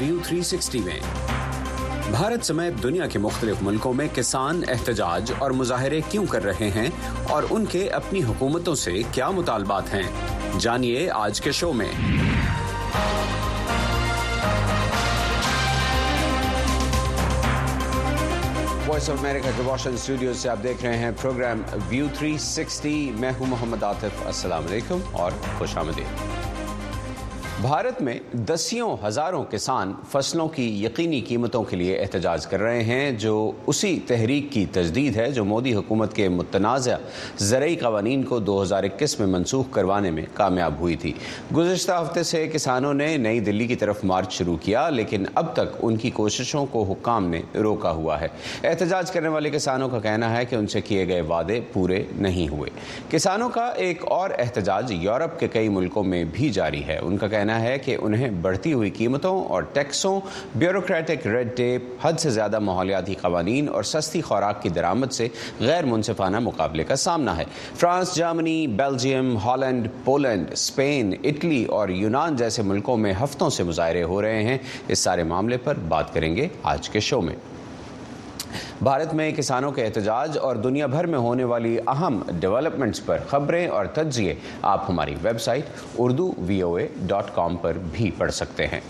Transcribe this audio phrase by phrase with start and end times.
[0.00, 0.98] ویو 360 میں
[2.10, 6.88] بھارت سمیت دنیا کے مختلف ملکوں میں کسان احتجاج اور مظاہرے کیوں کر رہے ہیں
[7.32, 10.06] اور ان کے اپنی حکومتوں سے کیا مطالبات ہیں
[11.14, 11.88] آج کے شو میں
[18.86, 23.32] وائس آف امریکہ کے واشن اسٹوڈیو سے آپ دیکھ رہے ہیں پروگرام ویو 360 میں
[23.40, 26.37] ہوں محمد آتف السلام علیکم اور خوش آمدید
[27.60, 28.12] بھارت میں
[28.48, 33.32] دسیوں ہزاروں کسان فصلوں کی یقینی قیمتوں کے لیے احتجاج کر رہے ہیں جو
[33.72, 36.96] اسی تحریک کی تجدید ہے جو مودی حکومت کے متنازع
[37.44, 41.12] زرعی قوانین کو دو ہزار اکیس میں منسوخ کروانے میں کامیاب ہوئی تھی
[41.56, 45.76] گزشتہ ہفتے سے کسانوں نے نئی دلی کی طرف مارچ شروع کیا لیکن اب تک
[45.88, 48.28] ان کی کوششوں کو حکام نے روکا ہوا ہے
[48.70, 52.48] احتجاج کرنے والے کسانوں کا کہنا ہے کہ ان سے کیے گئے وعدے پورے نہیں
[52.52, 52.70] ہوئے
[53.16, 57.26] کسانوں کا ایک اور احتجاج یورپ کے کئی ملکوں میں بھی جاری ہے ان کا
[57.28, 60.18] کہنا کہنا ہے کہ انہیں بڑھتی ہوئی قیمتوں اور ٹیکسوں
[60.58, 65.28] بیوروکریٹک ریڈ ٹیپ حد سے زیادہ ماحولیاتی قوانین اور سستی خوراک کی درآمد سے
[65.60, 67.44] غیر منصفانہ مقابلے کا سامنا ہے
[67.78, 74.02] فرانس جرمنی بیلجیم ہالینڈ پولینڈ اسپین اٹلی اور یونان جیسے ملکوں میں ہفتوں سے مظاہرے
[74.12, 77.34] ہو رہے ہیں اس سارے معاملے پر بات کریں گے آج کے شو میں
[78.84, 83.66] بھارت میں کسانوں کے احتجاج اور دنیا بھر میں ہونے والی اہم ڈیولپمنٹس پر خبریں
[83.68, 84.34] اور تجزیے
[84.74, 88.80] آپ ہماری ویب سائٹ اردو وی او اے ڈاٹ کام پر بھی پڑھ سکتے ہیں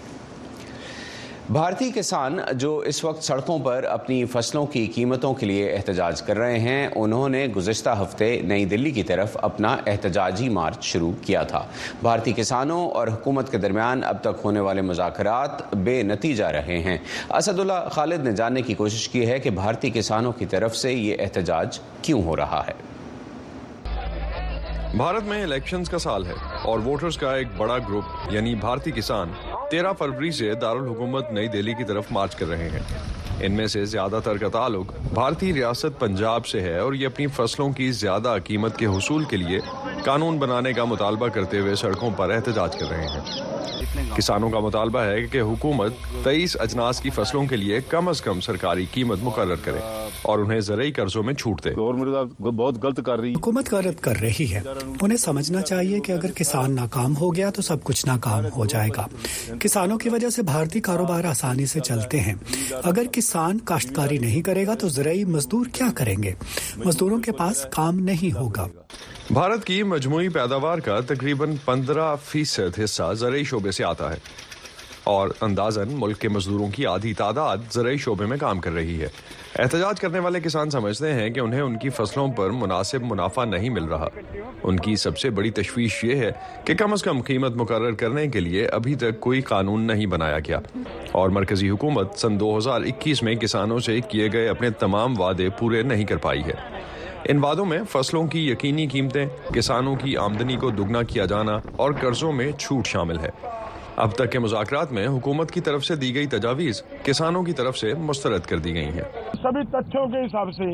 [1.52, 6.36] بھارتی کسان جو اس وقت سڑکوں پر اپنی فصلوں کی قیمتوں کے لیے احتجاج کر
[6.38, 11.42] رہے ہیں انہوں نے گزشتہ ہفتے نئی دلی کی طرف اپنا احتجاجی مارچ شروع کیا
[11.52, 11.64] تھا
[12.02, 16.98] بھارتی کسانوں اور حکومت کے درمیان اب تک ہونے والے مذاکرات بے نتیجہ رہے ہیں
[17.38, 20.92] اسد اللہ خالد نے جاننے کی کوشش کی ہے کہ بھارتی کسانوں کی طرف سے
[20.92, 22.74] یہ احتجاج کیوں ہو رہا ہے
[24.96, 26.34] بھارت میں الیکشنز کا سال ہے
[26.70, 29.32] اور ووٹرز کا ایک بڑا گروپ یعنی بھارتی کسان
[29.71, 32.79] تیرہ فروری سے دارالحکومت نئی دہلی کی طرف مارچ کر رہے ہیں
[33.47, 37.27] ان میں سے زیادہ تر کا تعلق بھارتی ریاست پنجاب سے ہے اور یہ اپنی
[37.37, 39.59] فصلوں کی زیادہ قیمت کے حصول کے لیے
[40.05, 45.01] قانون بنانے کا مطالبہ کرتے ہوئے سڑکوں پر احتجاج کر رہے ہیں کسانوں کا مطالبہ
[45.11, 49.56] ہے کہ حکومت تیئیس اجناس کی فصلوں کے لیے کم از کم سرکاری قیمت مقرر
[49.65, 49.81] کرے
[50.23, 51.71] اور انہیں زرعی قرضوں میں چھوٹ دے
[52.51, 54.61] بہت غلط کر رہی حکومت غلط کر رہی ہے
[55.01, 58.89] انہیں سمجھنا چاہیے کہ اگر کسان ناکام ہو گیا تو سب کچھ ناکام ہو جائے
[58.97, 59.06] گا
[59.61, 62.34] کسانوں کی وجہ سے بھارتی کاروبار آسانی سے چلتے ہیں
[62.83, 66.33] اگر کسان کاشتکاری نہیں کرے گا تو زرعی مزدور کیا کریں گے
[66.85, 68.67] مزدوروں کے پاس کام نہیں ہوگا
[69.39, 74.17] بھارت کی مجموعی پیداوار کا تقریباً پندرہ فیصد حصہ زرعی شعبے سے آتا ہے
[75.08, 79.06] اور اندازن ملک کے مزدوروں کی آدھی تعداد زرعی شعبے میں کام کر رہی ہے
[79.62, 83.70] احتجاج کرنے والے کسان سمجھتے ہیں کہ انہیں ان کی فصلوں پر مناسب منافع نہیں
[83.76, 84.08] مل رہا
[84.69, 86.30] ان کی سب سے بڑی تشویش یہ ہے
[86.64, 90.38] کہ کم از کم قیمت مقرر کرنے کے لیے ابھی تک کوئی قانون نہیں بنایا
[90.48, 90.58] گیا
[91.20, 95.48] اور مرکزی حکومت سن دو ہزار اکیس میں کسانوں سے کیے گئے اپنے تمام وعدے
[95.58, 96.58] پورے نہیں کر پائی ہے
[97.32, 101.92] ان وعدوں میں فصلوں کی یقینی قیمتیں کسانوں کی آمدنی کو دگنا کیا جانا اور
[102.00, 103.30] قرضوں میں چھوٹ شامل ہے
[104.03, 107.76] اب تک کے مذاکرات میں حکومت کی طرف سے دی گئی تجاویز کسانوں کی طرف
[107.78, 109.06] سے مسترد کر دی گئی ہیں
[109.42, 110.64] سبھی تتھیوں کے حساب سے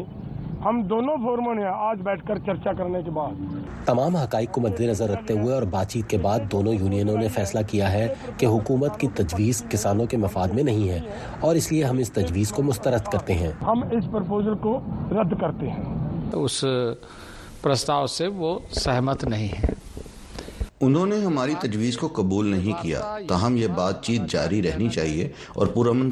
[0.64, 3.40] ہم دونوں نے آج بیٹھ کر چرچا کرنے کے بعد
[3.86, 7.28] تمام حقائق کو مد نظر رکھتے ہوئے اور بات چیت کے بعد دونوں یونینوں نے
[7.34, 8.06] فیصلہ کیا ہے
[8.38, 11.00] کہ حکومت کی تجویز کسانوں کے مفاد میں نہیں ہے
[11.48, 14.78] اور اس لیے ہم اس تجویز کو مسترد کرتے ہیں ہم اس پرپوزل کو
[15.20, 15.84] رد کرتے ہیں
[16.42, 16.64] اس
[17.62, 19.73] پرستاؤ سے وہ سہمت نہیں ہے
[20.84, 25.28] انہوں نے ہماری تجویز کو قبول نہیں کیا تاہم یہ بات چیت جاری رہنی چاہیے
[25.58, 25.66] اور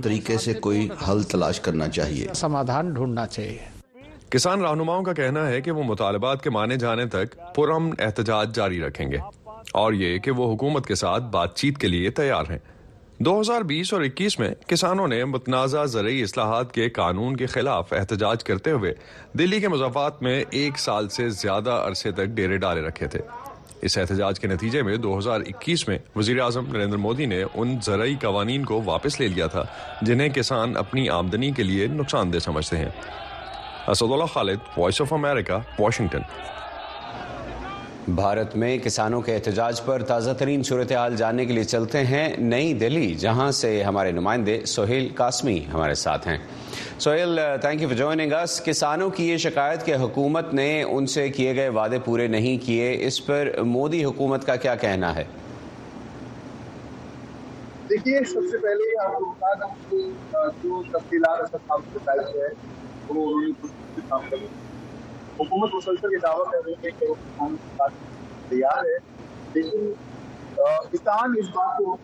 [0.04, 5.60] طریقے سے کوئی حل تلاش کرنا چاہیے سمادھان ڈھونڈنا چاہیے کسان رہنماؤں کا کہنا ہے
[5.66, 9.18] کہ وہ مطالبات کے مانے جانے تک پرمن احتجاج جاری رکھیں گے
[9.82, 12.58] اور یہ کہ وہ حکومت کے ساتھ بات چیت کے لیے تیار ہیں
[13.26, 17.92] دو ہزار بیس اور اکیس میں کسانوں نے متنازع زرعی اصلاحات کے قانون کے خلاف
[18.00, 18.94] احتجاج کرتے ہوئے
[19.38, 23.20] دلی کے مضافات میں ایک سال سے زیادہ عرصے تک ڈیرے ڈالے رکھے تھے
[23.82, 27.74] اس احتجاج کے نتیجے میں دو ہزار اکیس میں وزیر اعظم نریندر مودی نے ان
[27.86, 29.64] زرعی قوانین کو واپس لے لیا تھا
[30.06, 32.90] جنہیں کسان اپنی آمدنی کے لیے نقصان دہ سمجھتے ہیں
[33.92, 36.22] اسد اللہ خالد وائس آف امریکہ واشنگٹن
[38.08, 42.72] بھارت میں کسانوں کے احتجاج پر تازہ ترین صورتحال جاننے کے لیے چلتے ہیں نئی
[42.78, 46.36] دہلی جہاں سے ہمارے نمائندے سہیل قاسمی ہمارے ساتھ ہیں
[47.00, 48.08] سوہیل تھینک یو
[48.42, 52.56] اس کسانوں کی یہ شکایت کہ حکومت نے ان سے کیے گئے وعدے پورے نہیں
[52.66, 55.24] کیے اس پر مودی حکومت کا کیا کہنا ہے
[57.90, 58.20] دیکھیے
[65.42, 67.94] حکومت مسلسل یہ دعویٰ کر رہی ہے کہ وہ کسانوں کے ساتھ
[68.48, 68.98] تیار ہے
[69.54, 69.92] لیکن
[70.92, 71.96] کسان اس بات کو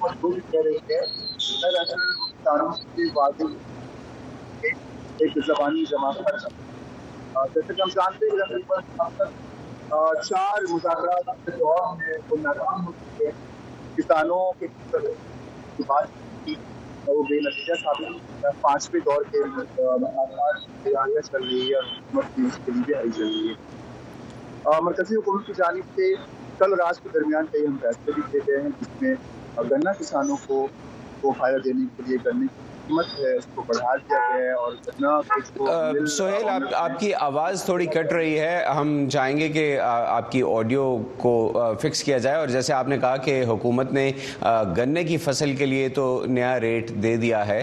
[0.00, 0.98] مجبور کر رہے
[1.38, 3.42] کسانوں کے بعد
[4.64, 9.30] ایک زبانی جماعت کر سکتے جیسے کہ ہم جانتے ہیں
[10.28, 13.30] چار مذاکرات کے دور میں وہ ناکام ہو چکے
[13.96, 14.66] کسانوں کے
[15.88, 16.54] بات کی
[17.06, 19.38] وہ بے نتیجہ ثابت پانچویں دور کے
[20.84, 21.78] تیاریاں چل رہی ہے
[22.14, 23.54] حکومت کی آئی چل رہی ہے
[24.84, 26.12] مرکزی حکومت کی جانب سے
[26.58, 29.14] کل رات کے درمیان کئی ہم فیصلے بھی کیے گئے ہیں جس میں
[29.70, 32.46] گنا کسانوں کو فائدہ دینے کے لیے گنے
[32.90, 34.12] حکومت
[36.16, 40.40] سہیل آپ آپ کی آواز تھوڑی کٹ رہی ہے ہم چاہیں گے کہ آپ کی
[40.56, 40.82] آڈیو
[41.18, 41.32] کو
[41.82, 44.10] فکس کیا جائے اور جیسے آپ نے کہا کہ حکومت نے
[44.76, 47.62] گنے کی فصل کے لیے تو نیا ریٹ دے دیا ہے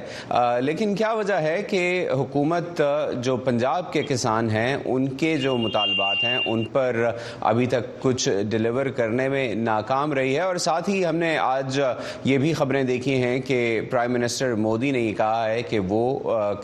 [0.62, 1.84] لیکن کیا وجہ ہے کہ
[2.20, 2.82] حکومت
[3.24, 7.04] جو پنجاب کے کسان ہیں ان کے جو مطالبات ہیں ان پر
[7.40, 11.80] ابھی تک کچھ ڈیلیور کرنے میں ناکام رہی ہے اور ساتھ ہی ہم نے آج
[12.26, 13.60] یہ بھی خبریں دیکھی ہیں کہ
[13.92, 16.04] پرائم منسٹر مودی نے یہ کہا ہے کہ وہ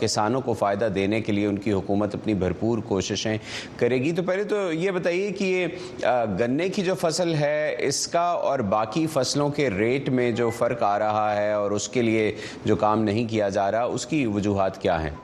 [0.00, 3.36] کسانوں کو فائدہ دینے کے لیے ان کی حکومت اپنی بھرپور کوششیں
[3.80, 7.56] کرے گی تو پہلے تو یہ بتائیے کہ یہ گنے کی جو فصل ہے
[7.88, 11.88] اس کا اور باقی فصلوں کے ریٹ میں جو فرق آ رہا ہے اور اس
[11.96, 12.24] کے لیے
[12.70, 15.14] جو کام نہیں کیا جا رہا اس کی وجوہات کیا ہیں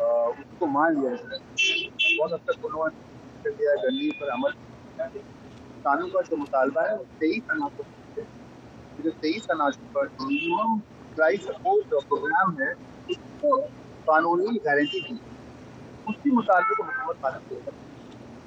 [0.00, 3.50] اس کو مان لیا بہت حد تک انہوں نے
[3.82, 4.52] گندی پر عمل
[4.98, 8.18] کسانوں کا جو مطالبہ ہے وہ تیئیس اناج
[9.04, 10.78] جو تیئیس اناج پر منیمم
[11.16, 12.70] پرائز سپورٹ جو پروگرام ہے
[13.12, 13.56] اس کو
[14.04, 15.16] قانونی گارنٹی دی
[16.08, 17.74] اس کی مطالبے کو حکومت پالن کیا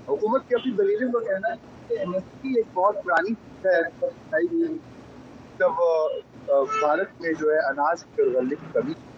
[0.08, 3.66] حکومت کی اپنی دلیلوں کا کہنا ہے کہ ایم ایس پی ایک بہت پرانی چیز
[3.66, 4.68] ہے
[5.60, 5.80] جب
[6.48, 9.16] بھارت میں جو ہے اناج کی غلطی کمی تھی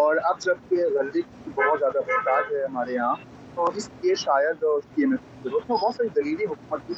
[0.00, 1.20] اور اب جب کہ غلطی
[1.58, 3.14] بہت زیادہ محتاج ہے ہمارے یہاں
[3.54, 5.04] تو اس کے شاید اور اس کی
[5.44, 6.94] ضرورت بہت ساری دلیلی حکومت کی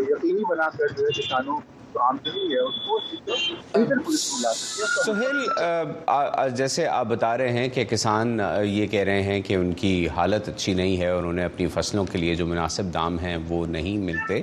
[0.00, 1.60] یقینی بنا کر جو ہے کسانوں
[5.06, 5.46] سہیل
[6.56, 10.48] جیسے آپ بتا رہے ہیں کہ کسان یہ کہہ رہے ہیں کہ ان کی حالت
[10.48, 13.98] اچھی نہیں ہے اور انہیں اپنی فصلوں کے لیے جو مناسب دام ہیں وہ نہیں
[14.06, 14.40] ملتے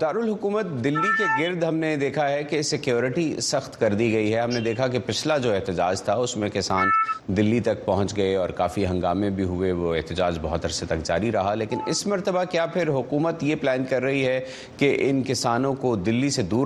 [0.00, 4.40] دارالحکومت دلی کے گرد ہم نے دیکھا ہے کہ سیکیورٹی سخت کر دی گئی ہے
[4.40, 6.88] ہم نے دیکھا کہ پچھلا جو احتجاج تھا اس میں کسان
[7.36, 11.32] دلی تک پہنچ گئے اور کافی ہنگامے بھی ہوئے وہ احتجاج بہت عرصے تک جاری
[11.32, 14.40] رہا لیکن اس مرتبہ کیا پھر حکومت یہ پلان کر رہی ہے
[14.78, 16.65] کہ ان کسانوں کو دلی سے دور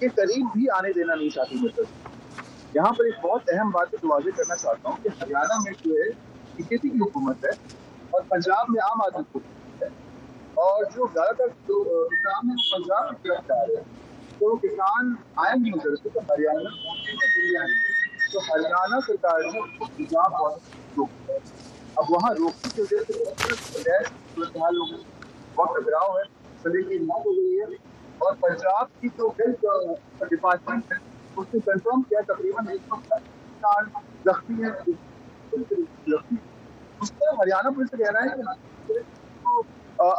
[0.00, 2.40] کے قریب بھی آنے دینا نہیں چاہتی مرکز
[2.74, 6.08] یہاں پر ایک بہت اہم بات واضح کرنا چاہتا ہوں کہ ہریانہ میں جو ہے
[6.58, 7.50] کسی کی حکومت ہے
[8.16, 9.40] اور پنجاب میں عام آدمی
[9.80, 9.88] ہے
[10.66, 11.76] اور جو زیادہ تر جو
[14.62, 15.14] کسان
[15.44, 16.70] آئیں ہریاں تو ہریانہ
[18.32, 20.54] تو ہریانہ سرکار نے پنجاب بہت
[20.96, 21.10] روک
[22.00, 23.14] اب وہاں روکنے کی وجہ سے
[25.54, 26.22] بہت گراؤ ہے
[26.62, 27.66] سلیقی کی موت ہو گئی ہے
[28.26, 30.98] اور پنجاب کی جو ہیلتھ ڈپارٹمنٹ ہے
[31.40, 36.14] اس نے کنفرم کیا تقریباً ایک سو زخمی ہے
[37.02, 39.62] اس کو ہریانہ پولیس کہہ رہا ہے کہ جو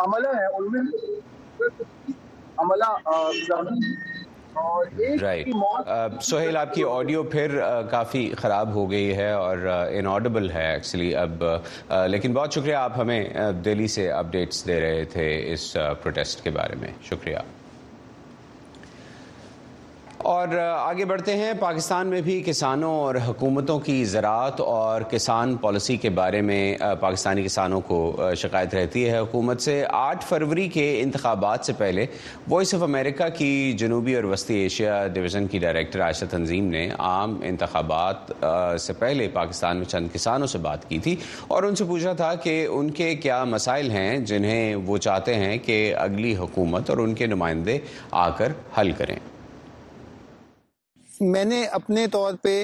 [0.06, 1.68] عملہ ہے ان میں
[2.64, 2.96] عملہ
[3.50, 3.98] زخمی
[6.30, 7.60] سہیل آپ کی آڈیو پھر
[7.92, 11.44] کافی خراب ہو گئی ہے اور انآڈیبل ہے ایکچولی اب
[12.16, 15.72] لیکن بہت شکریہ آپ ہمیں دہلی سے اپڈیٹس دے رہے تھے اس
[16.04, 17.38] پروٹیسٹ کے بارے میں شکریہ
[20.28, 25.96] اور آگے بڑھتے ہیں پاکستان میں بھی کسانوں اور حکومتوں کی زراعت اور کسان پالیسی
[25.98, 28.00] کے بارے میں پاکستانی کسانوں کو
[28.38, 32.06] شکایت رہتی ہے حکومت سے آٹھ فروری کے انتخابات سے پہلے
[32.50, 37.38] وائس آف امریکہ کی جنوبی اور وسطی ایشیا ڈویژن کی ڈائریکٹر عائشہ تنظیم نے عام
[37.52, 38.32] انتخابات
[38.82, 41.16] سے پہلے پاکستان میں چند کسانوں سے بات کی تھی
[41.48, 45.58] اور ان سے پوچھا تھا کہ ان کے کیا مسائل ہیں جنہیں وہ چاہتے ہیں
[45.66, 47.78] کہ اگلی حکومت اور ان کے نمائندے
[48.12, 49.16] آ کر حل کریں
[51.22, 52.64] میں نے اپنے طور پہ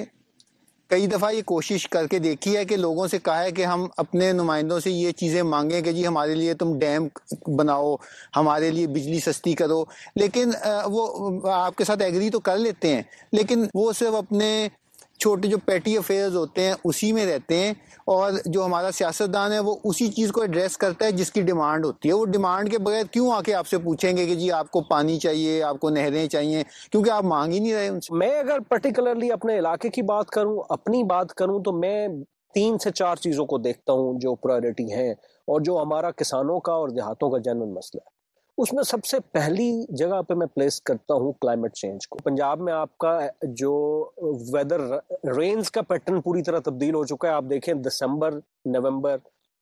[0.90, 3.86] کئی دفعہ یہ کوشش کر کے دیکھی ہے کہ لوگوں سے کہا ہے کہ ہم
[3.98, 7.08] اپنے نمائندوں سے یہ چیزیں مانگیں کہ جی ہمارے لیے تم ڈیم
[7.58, 7.96] بناؤ
[8.36, 9.84] ہمارے لیے بجلی سستی کرو
[10.16, 10.52] لیکن
[10.92, 11.08] وہ
[11.54, 13.02] آپ کے ساتھ ایگری تو کر لیتے ہیں
[13.34, 14.52] لیکن وہ صرف اپنے
[15.20, 17.74] چھوٹے جو پیٹی افیئرز ہوتے ہیں اسی میں رہتے ہیں
[18.14, 21.42] اور جو ہمارا سیاست دان ہے وہ اسی چیز کو ایڈریس کرتا ہے جس کی
[21.42, 24.36] ڈیمانڈ ہوتی ہے وہ ڈیمانڈ کے بغیر کیوں آ کے آپ سے پوچھیں گے کہ
[24.36, 27.90] جی آپ کو پانی چاہیے آپ کو نہریں چاہیے کیونکہ آپ مانگ ہی نہیں رہے
[28.22, 32.08] میں اگر پرٹیکولرلی اپنے علاقے کی بات کروں اپنی بات کروں تو میں
[32.54, 36.74] تین سے چار چیزوں کو دیکھتا ہوں جو پرائرٹی ہیں اور جو ہمارا کسانوں کا
[36.84, 38.14] اور دیہاتوں کا جنرل مسئلہ ہے
[38.64, 42.60] اس میں سب سے پہلی جگہ پہ میں پلیس کرتا ہوں کلائمیٹ چینج کو پنجاب
[42.68, 43.18] میں آپ کا
[43.62, 43.72] جو
[44.54, 44.82] ویدر
[45.38, 48.40] رینز کا پیٹرن پوری طرح تبدیل ہو چکا ہے آپ دیکھیں دسمبر
[48.76, 49.18] نومبر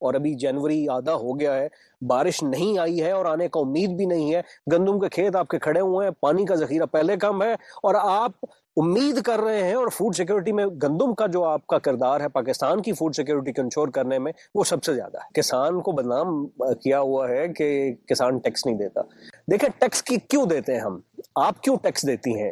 [0.07, 1.67] اور ابھی جنوری آدھا ہو گیا ہے
[2.07, 5.47] بارش نہیں آئی ہے اور آنے کا امید بھی نہیں ہے گندم کے کھیت آپ
[5.49, 8.45] کے کھڑے ہوئے ہیں پانی کا ذخیرہ پہلے کم ہے اور آپ
[8.81, 12.27] امید کر رہے ہیں اور فوڈ سیکیورٹی میں گندم کا جو آپ کا کردار ہے
[12.37, 15.91] پاکستان کی فوڈ سیکیورٹی کو انشور کرنے میں وہ سب سے زیادہ ہے کسان کو
[15.99, 16.45] بدنام
[16.83, 17.67] کیا ہوا ہے کہ
[18.09, 19.01] کسان ٹیکس نہیں دیتا
[19.51, 20.99] دیکھیں ٹیکس کی کیوں دیتے ہیں ہم
[21.43, 22.51] آپ کیوں ٹیکس دیتی ہیں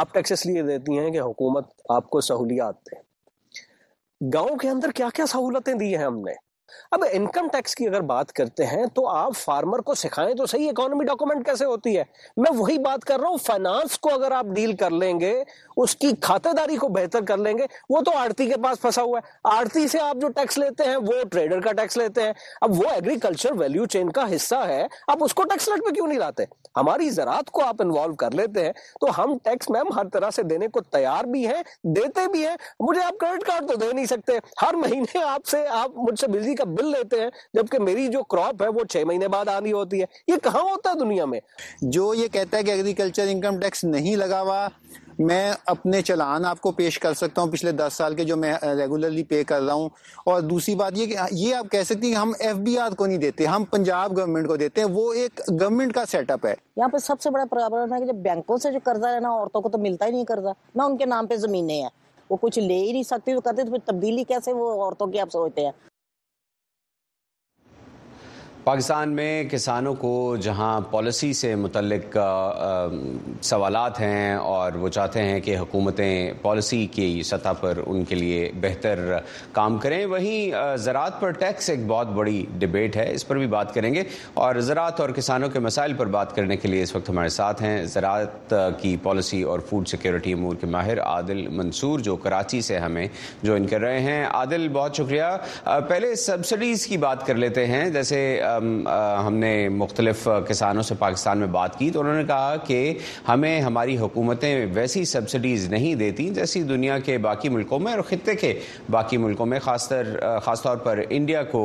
[0.00, 3.00] آپ ٹیکس اس لیے دیتی ہیں کہ حکومت آپ کو سہولیات دے
[4.34, 6.32] گاؤں کے اندر کیا کیا سہولتیں دی ہیں ہم نے
[6.92, 10.68] اب انکم ٹیکس کی اگر بات کرتے ہیں تو آپ فارمر کو سکھائیں تو صحیح
[10.70, 12.02] اکانومی ڈاکومنٹ کیسے ہوتی ہے
[12.36, 15.32] میں وہی بات کر رہا ہوں فائنانس کو اگر آپ ڈیل کر لیں گے
[15.84, 19.02] اس کی کھاتے داری کو بہتر کر لیں گے وہ تو آڑتی کے پاس پھنسا
[19.02, 22.32] ہوا ہے آڑتی سے آپ جو ٹیکس لیتے ہیں وہ ٹریڈر کا ٹیکس لیتے ہیں
[22.66, 26.06] اب وہ ایگریکلچر ویلیو چین کا حصہ ہے آپ اس کو ٹیکس لٹ پہ کیوں
[26.06, 26.44] نہیں لاتے
[26.76, 30.42] ہماری زراعت کو آپ انوالو کر لیتے ہیں تو ہم ٹیکس میم ہر طرح سے
[30.50, 31.62] دینے کو تیار بھی ہیں
[31.96, 32.56] دیتے بھی ہیں
[32.88, 36.26] مجھے آپ کریڈٹ کارڈ تو دے نہیں سکتے ہر مہینے آپ سے آپ مجھ سے
[36.32, 39.72] بزی کا بل لیتے ہیں جبکہ میری جو کراپ ہے وہ چھ مہینے بعد آنی
[39.72, 41.40] ہوتی ہے یہ کہاں ہوتا ہے دنیا میں
[41.98, 44.66] جو یہ کہتا ہے کہ ایگریکلچر انکم ٹیکس نہیں لگا ہوا
[45.28, 48.52] میں اپنے چلان آپ کو پیش کر سکتا ہوں پچھلے دس سال کے جو میں
[48.78, 49.88] ریگولرلی پے کر رہا ہوں
[50.32, 52.94] اور دوسری بات یہ کہ یہ آپ کہہ سکتے ہیں کہ ہم ایف بی آر
[53.00, 56.46] کو نہیں دیتے ہم پنجاب گورنمنٹ کو دیتے ہیں وہ ایک گورنمنٹ کا سیٹ اپ
[56.46, 59.32] ہے یہاں پہ سب سے بڑا پرابلم ہے کہ جب بینکوں سے جو قرضہ لینا
[59.40, 61.88] عورتوں کو تو ملتا ہی نہیں قرضہ نہ ان کے نام پہ زمینیں ہیں
[62.30, 65.20] وہ کچھ لے ہی نہیں سکتی تو کرتے تو پھر تبدیلی کیسے وہ عورتوں کی
[65.20, 65.72] آپ سوچتے ہیں
[68.68, 70.08] پاکستان میں کسانوں کو
[70.42, 72.16] جہاں پالیسی سے متعلق
[73.50, 78.50] سوالات ہیں اور وہ چاہتے ہیں کہ حکومتیں پالیسی کی سطح پر ان کے لیے
[78.60, 78.98] بہتر
[79.52, 83.72] کام کریں وہیں زراعت پر ٹیکس ایک بہت بڑی ڈبیٹ ہے اس پر بھی بات
[83.74, 84.02] کریں گے
[84.44, 87.62] اور زراعت اور کسانوں کے مسائل پر بات کرنے کے لیے اس وقت ہمارے ساتھ
[87.62, 92.78] ہیں زراعت کی پالیسی اور فوڈ سیکیورٹی امور کے ماہر عادل منصور جو کراچی سے
[92.84, 93.06] ہمیں
[93.42, 95.34] جوائن کر رہے ہیں عادل بہت شکریہ
[95.88, 98.22] پہلے سبسڈیز کی بات کر لیتے ہیں جیسے
[98.62, 102.78] ہم نے مختلف کسانوں سے پاکستان میں بات کی تو انہوں نے کہا کہ
[103.28, 108.34] ہمیں ہماری حکومتیں ویسی سبسڈیز نہیں دیتی جیسی دنیا کے باقی ملکوں میں اور خطے
[108.40, 108.52] کے
[108.90, 111.62] باقی ملکوں میں خاص طور پر انڈیا کو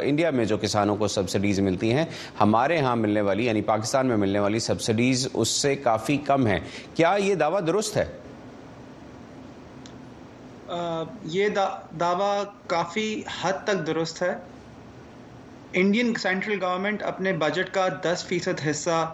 [0.00, 2.04] انڈیا میں جو کسانوں کو سبسڈیز ملتی ہیں
[2.40, 6.58] ہمارے ہاں ملنے والی یعنی پاکستان میں ملنے والی سبسڈیز اس سے کافی کم ہیں
[6.94, 8.04] کیا یہ دعویٰ درست ہے
[11.32, 11.48] یہ
[12.00, 12.34] دعویٰ
[12.68, 13.08] کافی
[13.42, 14.32] حد تک درست ہے
[15.80, 19.04] انڈین سینٹرل گورنمنٹ اپنے بجٹ کا دس فیصد حصہ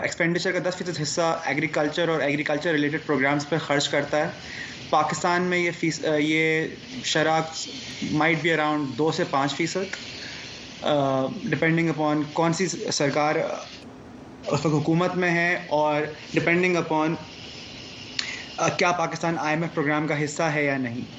[0.00, 4.30] ایکسپینڈیچر کا دس فیصد حصہ ایگریکلچر اور ایگریکلچر ریلیٹڈ پروگرامس پہ خرچ کرتا ہے
[4.90, 6.66] پاکستان میں یہ فیس یہ
[7.12, 7.54] شراک
[8.16, 10.84] مائٹ بی اراؤنڈ دو سے پانچ فیصد
[11.50, 13.68] ڈپینڈنگ اپان کون سی سرکار اس
[14.64, 16.02] وقت حکومت میں ہے اور
[16.34, 17.14] ڈپینڈنگ اپان
[18.78, 21.14] کیا پاکستان آئی ایم ایف پروگرام کا حصہ ہے یا نہیں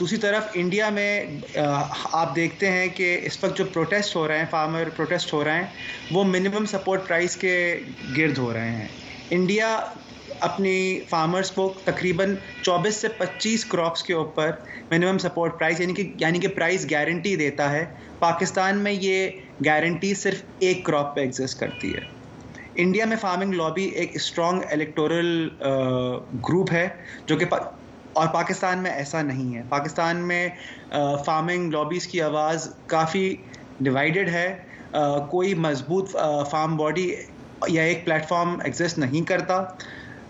[0.00, 1.24] دوسری طرف انڈیا میں
[1.64, 5.56] آپ دیکھتے ہیں کہ اس وقت جو پروٹیسٹ ہو رہے ہیں فارمر پروٹیسٹ ہو رہے
[5.62, 5.66] ہیں
[6.14, 7.52] وہ منیمم سپورٹ پرائز کے
[8.16, 8.86] گرد ہو رہے ہیں
[9.38, 9.76] انڈیا
[10.48, 10.74] اپنی
[11.10, 14.50] فارمرز کو تقریباً چوبیس سے پچیس کراپس کے اوپر
[14.90, 17.84] منیمم سپورٹ پرائز یعنی کہ یعنی کہ پرائز گارنٹی دیتا ہے
[18.18, 19.28] پاکستان میں یہ
[19.66, 22.00] گارنٹی صرف ایک کراپ پہ ایگزسٹ کرتی ہے
[22.82, 25.34] انڈیا میں فارمنگ لابی ایک اسٹرانگ الیکٹورل
[26.48, 26.88] گروپ ہے
[27.26, 27.46] جو کہ
[28.14, 30.48] اور پاکستان میں ایسا نہیں ہے پاکستان میں
[31.26, 33.24] فارمنگ لابیز کی آواز کافی
[33.86, 34.46] ڈیوائیڈڈ ہے
[35.30, 36.10] کوئی مضبوط
[36.50, 37.10] فارم باڈی
[37.68, 39.62] یا ایک پلیٹ فارم ایگزسٹ نہیں کرتا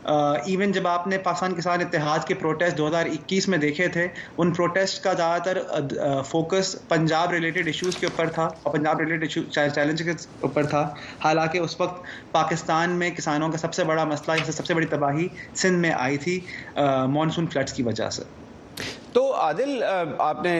[0.07, 3.87] ایون جب آپ نے پاکستان کے ساتھ اتحاد کے پروٹیسٹ دو ہزار اکیس میں دیکھے
[3.97, 4.07] تھے
[4.37, 9.39] ان پروٹیسٹ کا زیادہ تر فوکس پنجاب ریلیٹڈ ایشوز کے اوپر تھا اور پنجاب ریلیٹڈ
[9.55, 10.11] چیلنج کے
[10.49, 10.83] اوپر تھا
[11.25, 15.29] حالانکہ اس وقت پاکستان میں کسانوں کا سب سے بڑا مسئلہ سب سے بڑی تباہی
[15.63, 16.39] سندھ میں آئی تھی
[17.17, 18.23] مانسون فلڈس کی وجہ سے
[19.14, 19.83] تو عادل
[20.21, 20.52] آپ نے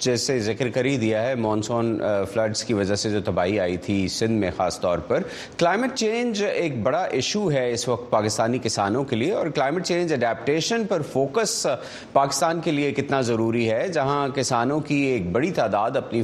[0.00, 1.98] جیسے ذکر کر ہی دیا ہے مانسون
[2.32, 5.22] فلڈز کی وجہ سے جو تباہی آئی تھی سندھ میں خاص طور پر
[5.58, 10.12] کلائمیٹ چینج ایک بڑا ایشو ہے اس وقت پاکستانی کسانوں کے لیے اور کلائمیٹ چینج
[10.12, 11.66] اڈیپٹیشن پر فوکس
[12.12, 16.22] پاکستان کے لیے کتنا ضروری ہے جہاں کسانوں کی ایک بڑی تعداد اپنی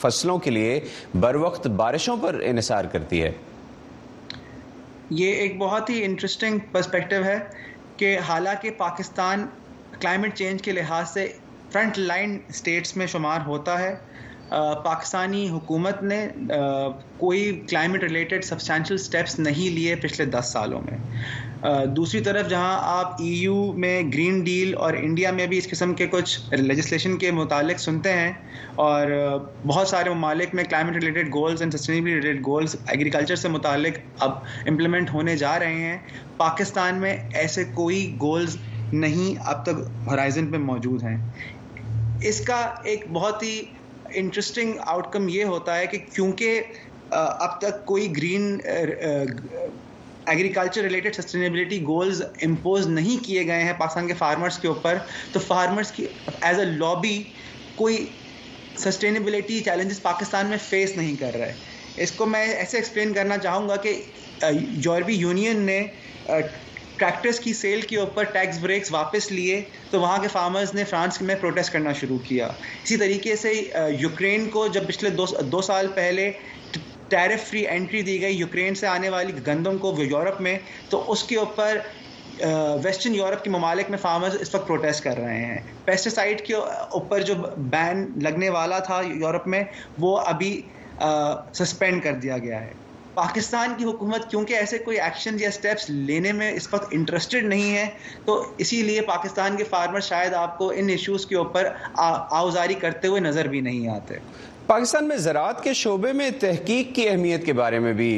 [0.00, 0.80] فصلوں کے لیے
[1.26, 3.30] بروقت بارشوں پر انحصار کرتی ہے
[5.20, 7.38] یہ ایک بہت ہی انٹرسٹنگ پرسپیکٹو ہے
[7.98, 9.46] کہ حالانکہ پاکستان
[10.00, 11.26] کلائمیٹ چینج کے لحاظ سے
[11.72, 13.94] فرنٹ لائن اسٹیٹس میں شمار ہوتا ہے
[14.84, 16.26] پاکستانی حکومت نے
[17.18, 20.96] کوئی کلائمیٹ ریلیٹڈ سبسٹینشل اسٹیپس نہیں لیے پچھلے دس سالوں میں
[21.96, 25.68] دوسری طرف جہاں آپ ای e یو میں گرین ڈیل اور انڈیا میں بھی اس
[25.70, 28.32] قسم کے کچھ لیجسلیشن کے متعلق سنتے ہیں
[28.86, 29.10] اور
[29.66, 34.38] بہت سارے ممالک میں کلائمیٹ ریلیٹڈ گولز اینڈ سسٹینیبلی ریلیٹڈ گولز ایگریکلچر سے متعلق اب
[34.70, 35.98] امپلیمنٹ ہونے جا رہے ہیں
[36.36, 38.56] پاکستان میں ایسے کوئی گولز
[38.92, 41.16] نہیں اب تک ہرائزن پہ موجود ہیں
[42.28, 43.60] اس کا ایک بہت ہی
[44.20, 46.60] انٹرسٹنگ آؤٹ کم یہ ہوتا ہے کہ کیونکہ
[47.18, 48.58] اب تک کوئی گرین
[50.26, 54.98] ایگریکلچر ریلیٹڈ سسٹینیبلٹی گولز امپوز نہیں کیے گئے ہیں پاکستان کے فارمرس کے اوپر
[55.32, 56.06] تو فارمرس کی
[56.40, 57.22] ایز اے لابی
[57.76, 58.04] کوئی
[58.84, 61.52] سسٹینیبلٹی چیلنجز پاکستان میں فیس نہیں کر رہے
[62.02, 64.00] اس کو میں ایسے ایکسپلین کرنا چاہوں گا کہ
[64.50, 65.82] یورپی یونین نے
[66.98, 71.20] ٹریکٹرس کی سیل کے اوپر ٹیکس بریکس واپس لیے تو وہاں کے فارمرز نے فرانس
[71.22, 72.46] میں پروٹیسٹ کرنا شروع کیا
[72.82, 73.52] اسی طریقے سے
[74.00, 76.30] یوکرین کو جب پچھلے دو دو سال پہلے
[77.08, 80.58] ٹیرف فری انٹری دی گئی یوکرین سے آنے والی گندم کو یورپ میں
[80.90, 81.78] تو اس کے اوپر
[82.84, 87.20] ویسٹرن یورپ کے ممالک میں فارمرز اس وقت پروٹیسٹ کر رہے ہیں پیسٹیسائڈ کے اوپر
[87.30, 87.34] جو
[87.78, 89.62] بین لگنے والا تھا یورپ میں
[90.00, 90.60] وہ ابھی
[91.62, 92.72] سسپینڈ کر دیا گیا ہے
[93.18, 97.74] پاکستان کی حکومت کیونکہ ایسے کوئی ایکشن یا اسٹیپس لینے میں اس وقت انٹرسٹڈ نہیں
[97.76, 97.86] ہے
[98.24, 98.34] تو
[98.64, 101.68] اسی لیے پاکستان کے فارمر شاید آپ کو ان ایشوز کے اوپر
[102.06, 104.18] آوزاری کرتے ہوئے نظر بھی نہیں آتے
[104.66, 108.08] پاکستان میں زراعت کے شعبے میں تحقیق کی اہمیت کے بارے میں بھی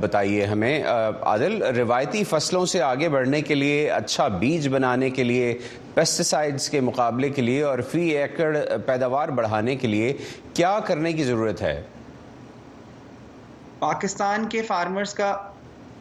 [0.00, 5.54] بتائیے ہمیں عادل روایتی فصلوں سے آگے بڑھنے کے لیے اچھا بیج بنانے کے لیے
[5.94, 8.54] پیسٹیسائڈس کے مقابلے کے لیے اور فی ایکڑ
[8.86, 10.12] پیداوار بڑھانے کے لیے
[10.54, 11.80] کیا کرنے کی ضرورت ہے
[13.78, 15.30] پاکستان کے فارمرز کا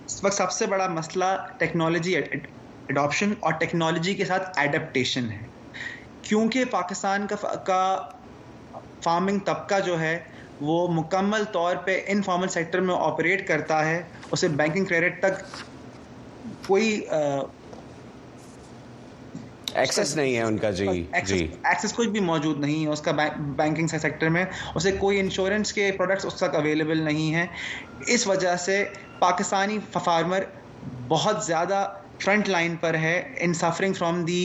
[0.05, 1.25] اس وقت سب سے بڑا مسئلہ
[1.57, 5.37] ٹیکنالوجی اڈاپشن اور ٹیکنالوجی کے ساتھ ایڈپٹیشن ہے
[6.29, 7.79] کیونکہ پاکستان کا کا
[9.03, 10.17] فارمنگ طبقہ جو ہے
[10.69, 15.43] وہ مکمل طور پہ ان فارمل سیکٹر میں آپریٹ کرتا ہے اسے بینکنگ کریڈٹ تک
[16.67, 16.99] کوئی
[19.81, 23.11] ایکسس نہیں ہے ان کا جی ایکسس جی۔ کچھ بھی موجود نہیں ہے اس کا
[23.57, 24.43] بینکنگ سیکٹر میں
[24.75, 27.45] اسے کوئی انشورنس کے پروڈکٹس اس تک اویلیبل نہیں ہیں
[28.13, 28.83] اس وجہ سے
[29.19, 30.43] پاکستانی فارمر
[31.07, 31.85] بہت زیادہ
[32.23, 34.41] فرنٹ لائن پر ہے ان سفرنگ فرام دی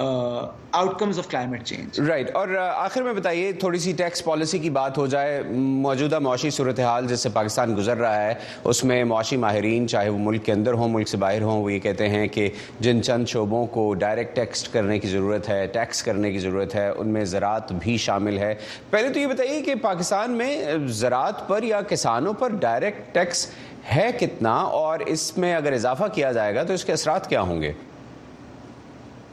[0.00, 4.70] آؤٹ کمز آف کلائمیٹ چینج رائٹ اور آخر میں بتائیے تھوڑی سی ٹیکس پالیسی کی
[4.76, 5.42] بات ہو جائے
[5.82, 8.34] موجودہ معاشی صورتحال جس سے پاکستان گزر رہا ہے
[8.70, 11.72] اس میں معاشی ماہرین چاہے وہ ملک کے اندر ہوں ملک سے باہر ہوں وہ
[11.72, 12.48] یہ کہتے ہیں کہ
[12.80, 16.88] جن چند شعبوں کو ڈائریکٹ ٹیکس کرنے کی ضرورت ہے ٹیکس کرنے کی ضرورت ہے
[16.88, 18.54] ان میں زراعت بھی شامل ہے
[18.90, 20.56] پہلے تو یہ بتائیے کہ پاکستان میں
[21.02, 23.46] زراعت پر یا کسانوں پر ڈائریکٹ ٹیکس
[23.94, 27.40] ہے کتنا اور اس میں اگر اضافہ کیا جائے گا تو اس کے اثرات کیا
[27.40, 27.72] ہوں گے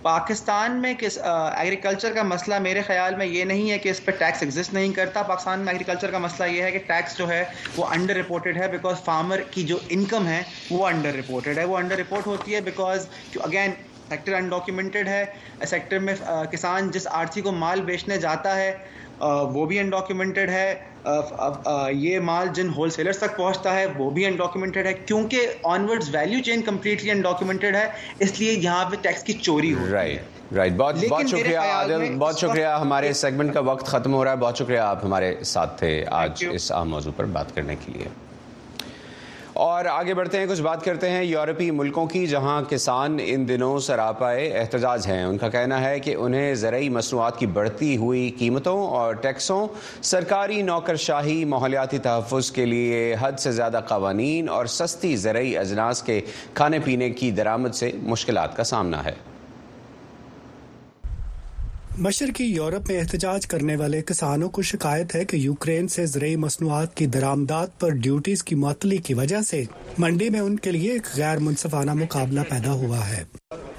[0.03, 4.11] پاکستان میں کس ایگریکلچر کا مسئلہ میرے خیال میں یہ نہیں ہے کہ اس پہ
[4.19, 7.43] ٹیکس ایگزسٹ نہیں کرتا پاکستان میں ایگریکلچر کا مسئلہ یہ ہے کہ ٹیکس جو ہے
[7.77, 11.77] وہ انڈر رپورٹڈ ہے بیکاز فارمر کی جو انکم ہے وہ انڈر رپورٹڈ ہے وہ
[11.77, 13.07] انڈر رپورٹ ہوتی ہے بیکاز
[13.49, 13.71] اگین
[14.09, 15.23] سیکٹر انڈاکیومنٹڈ ہے
[15.69, 16.15] سیکٹر میں
[16.51, 18.71] کسان جس آرسی کو مال بیچنے جاتا ہے
[19.19, 19.79] وہ بھی
[20.49, 20.73] ہے
[21.93, 26.61] یہ مال جن ہول تک پہنچتا ہے وہ بھی انڈاکیومنٹڈ ہے کیونکہ آنورڈ ویلیو چین
[26.65, 27.87] کمپلیٹلی انڈاکیومنٹڈ ہے
[28.25, 30.17] اس لیے یہاں پہ ٹیکس کی چوری ہو رہی
[30.55, 31.59] رائٹ بہت شکریہ
[32.19, 35.77] بہت شکریہ ہمارے سیگمنٹ کا وقت ختم ہو رہا ہے بہت شکریہ آپ ہمارے ساتھ
[35.79, 38.07] تھے آج اس موضوع پر بات کرنے کے لیے
[39.61, 43.79] اور آگے بڑھتے ہیں کچھ بات کرتے ہیں یورپی ملکوں کی جہاں کسان ان دنوں
[43.87, 48.77] سراپائے احتجاج ہیں ان کا کہنا ہے کہ انہیں زرعی مصنوعات کی بڑھتی ہوئی قیمتوں
[48.87, 49.67] اور ٹیکسوں
[50.11, 56.03] سرکاری نوکر شاہی ماحولیاتی تحفظ کے لیے حد سے زیادہ قوانین اور سستی زرعی اجناس
[56.09, 56.19] کے
[56.61, 59.13] کھانے پینے کی درآمد سے مشکلات کا سامنا ہے
[62.01, 66.95] مشرقی یورپ میں احتجاج کرنے والے کسانوں کو شکایت ہے کہ یوکرین سے زرعی مصنوعات
[66.97, 69.61] کی درآمدات پر ڈیوٹیز کی معطلی کی وجہ سے
[69.99, 73.23] منڈی میں ان کے لیے ایک غیر منصفانہ مقابلہ پیدا ہوا ہے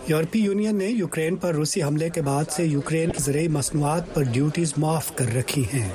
[0.09, 4.23] یورپی یونین نے یوکرین پر روسی حملے کے بعد سے یوکرین کی زرعی مصنوعات پر
[4.33, 5.89] ڈیوٹیز معاف کر رکھی ہیں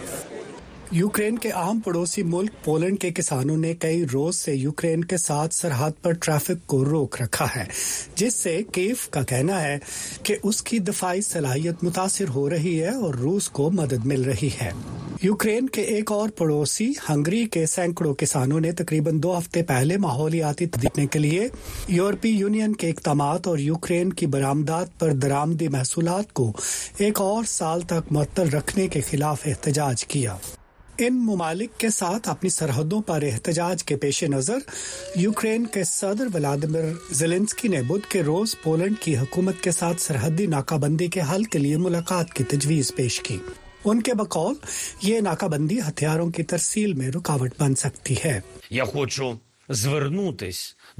[0.91, 5.53] یوکرین کے عام پڑوسی ملک پولینڈ کے کسانوں نے کئی روز سے یوکرین کے ساتھ
[5.55, 7.63] سرحد پر ٹریفک کو روک رکھا ہے
[8.15, 9.77] جس سے کیف کا کہنا ہے
[10.23, 14.49] کہ اس کی دفاعی صلاحیت متاثر ہو رہی ہے اور روس کو مدد مل رہی
[14.61, 14.69] ہے
[15.21, 20.65] یوکرین کے ایک اور پڑوسی ہنگری کے سینکڑوں کسانوں نے تقریباً دو ہفتے پہلے ماحولیاتی
[20.75, 21.47] تبدیلے کے لیے
[21.95, 26.51] یورپی یونین کے اقدامات اور یوکرین کی برآمدات پر درامدی محصولات کو
[27.05, 30.35] ایک اور سال تک معطل رکھنے کے خلاف احتجاج کیا
[31.03, 34.57] ان ممالک کے ساتھ اپنی سرحدوں پر احتجاج کے پیش نظر
[35.19, 36.85] یوکرین کے صدر ولادمیر
[37.21, 41.43] زلنسکی نے بدھ کے روز پولینڈ کی حکومت کے ساتھ سرحدی ناکہ بندی کے حل
[41.51, 43.37] کے لیے ملاقات کی تجویز پیش کی
[43.89, 44.53] ان کے بقول
[45.07, 48.39] یہ ناکہ بندی ہتھیاروں کی ترسیل میں رکاوٹ بن سکتی ہے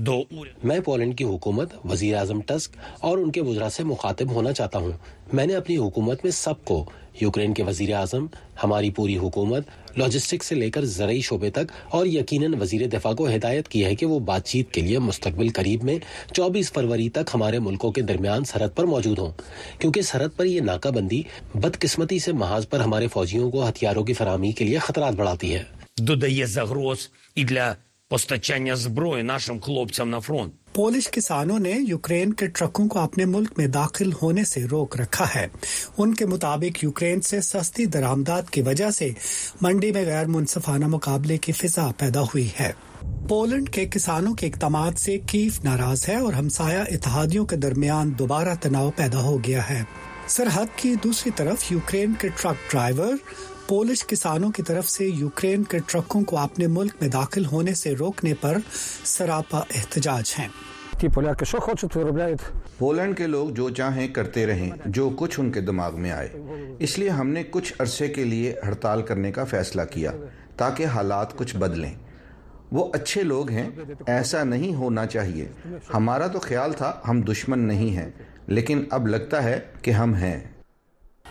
[0.03, 0.21] دو
[0.67, 2.75] میں پولینڈ کی حکومت وزیر اعظم ٹسک
[3.07, 4.91] اور ان کے وزراء سے مخاطب ہونا چاہتا ہوں
[5.33, 6.83] میں نے اپنی حکومت میں سب کو
[7.21, 8.25] یوکرین کے وزیر اعظم
[8.63, 9.99] ہماری پوری حکومت
[10.43, 14.05] سے لے کر زرعی شعبے تک اور یقیناً وزیر دفاع کو ہدایت کی ہے کہ
[14.05, 15.97] وہ بات چیت کے لیے مستقبل قریب میں
[16.33, 19.31] چوبیس فروری تک ہمارے ملکوں کے درمیان سرحد پر موجود ہوں
[19.81, 21.21] کیونکہ سرحد پر یہ ناکہ بندی
[21.55, 25.63] بدقسمتی سے محاذ پر ہمارے فوجیوں کو ہتھیاروں کی فراہمی کے لیے خطرات بڑھاتی ہے
[30.73, 35.25] پولش کسانوں نے یوکرین کے ٹرکوں کو اپنے ملک میں داخل ہونے سے روک رکھا
[35.35, 35.45] ہے
[36.03, 39.09] ان کے مطابق یوکرین سے سستی درآمدات کی وجہ سے
[39.61, 42.71] منڈی میں غیر منصفانہ مقابلے کی فضا پیدا ہوئی ہے
[43.29, 48.55] پولینڈ کے کسانوں کے اقدامات سے کیف ناراض ہے اور ہمسایہ اتحادیوں کے درمیان دوبارہ
[48.61, 49.81] تناؤ پیدا ہو گیا ہے
[50.37, 53.13] سرحد کی دوسری طرف یوکرین کے ٹرک ڈرائیور
[53.67, 57.93] پولش کسانوں کی طرف سے یوکرین کے ٹرکوں کو اپنے ملک میں داخل ہونے سے
[57.99, 58.57] روکنے پر
[59.13, 60.47] سراپا احتجاج ہیں
[62.77, 66.29] پولینڈ کے لوگ جو چاہیں کرتے رہیں جو کچھ ان کے دماغ میں آئے
[66.87, 70.11] اس لیے ہم نے کچھ عرصے کے لیے ہڑتال کرنے کا فیصلہ کیا
[70.57, 71.93] تاکہ حالات کچھ بدلیں
[72.79, 73.69] وہ اچھے لوگ ہیں
[74.15, 75.47] ایسا نہیں ہونا چاہیے
[75.93, 78.09] ہمارا تو خیال تھا ہم دشمن نہیں ہیں
[78.47, 80.39] لیکن اب لگتا ہے کہ ہم ہیں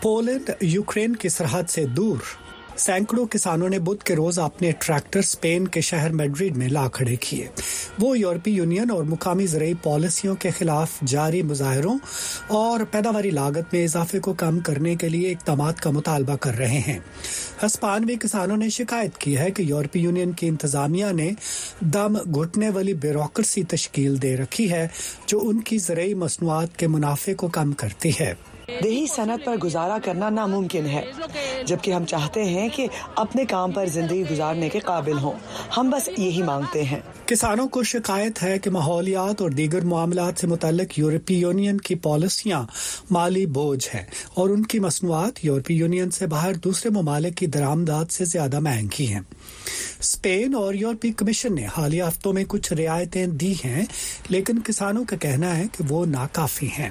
[0.01, 2.17] پولینڈ یوکرین کی سرحد سے دور
[2.77, 7.15] سینکڑوں کسانوں نے بدھ کے روز اپنے ٹریکٹر اسپین کے شہر میڈریڈ میں لا کھڑے
[7.21, 7.45] کیے
[7.99, 11.97] وہ یورپی یونین اور مقامی زرعی پالیسیوں کے خلاف جاری مظاہروں
[12.61, 16.79] اور پیداواری لاگت میں اضافے کو کم کرنے کے لیے اقدامات کا مطالبہ کر رہے
[16.87, 16.97] ہیں
[17.65, 21.29] ہسپانوی کسانوں نے شکایت کی ہے کہ یورپی یونین کی انتظامیہ نے
[21.93, 24.87] دم گھٹنے والی بیروکرسی تشکیل دے رکھی ہے
[25.27, 28.33] جو ان کی زرعی مصنوعات کے منافع کو کم کرتی ہے
[28.67, 31.03] دیہی صنعت پر گزارا کرنا ناممکن ہے
[31.67, 32.85] جبکہ ہم چاہتے ہیں کہ
[33.23, 35.37] اپنے کام پر زندگی گزارنے کے قابل ہوں
[35.77, 36.99] ہم بس یہی مانگتے ہیں
[37.29, 42.63] کسانوں کو شکایت ہے کہ ماحولیات اور دیگر معاملات سے متعلق یورپی یونین کی پالیسیاں
[43.11, 44.03] مالی بوجھ ہیں
[44.41, 49.07] اور ان کی مصنوعات یورپی یونین سے باہر دوسرے ممالک کی درآمدات سے زیادہ مہنگی
[49.13, 49.21] ہیں
[49.99, 53.85] اسپین اور یورپی کمیشن نے حالیہ ہفتوں میں کچھ رعایتیں دی ہیں
[54.29, 56.89] لیکن کسانوں کا کہنا ہے کہ وہ ناکافی ہیں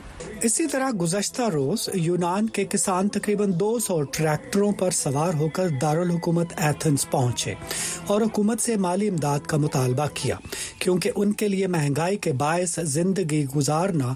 [0.48, 5.68] اسی طرح گزشتہ روز یونان کے کسان تقریباً دو سو ٹریکٹروں پر سوار ہو کر
[5.82, 7.54] دارالحکومت ایتھنس پہنچے
[8.06, 10.36] اور حکومت سے مالی امداد کا مطالبہ کیا
[10.80, 14.12] کیونکہ ان کے لیے مہنگائی کے باعث زندگی گزارنا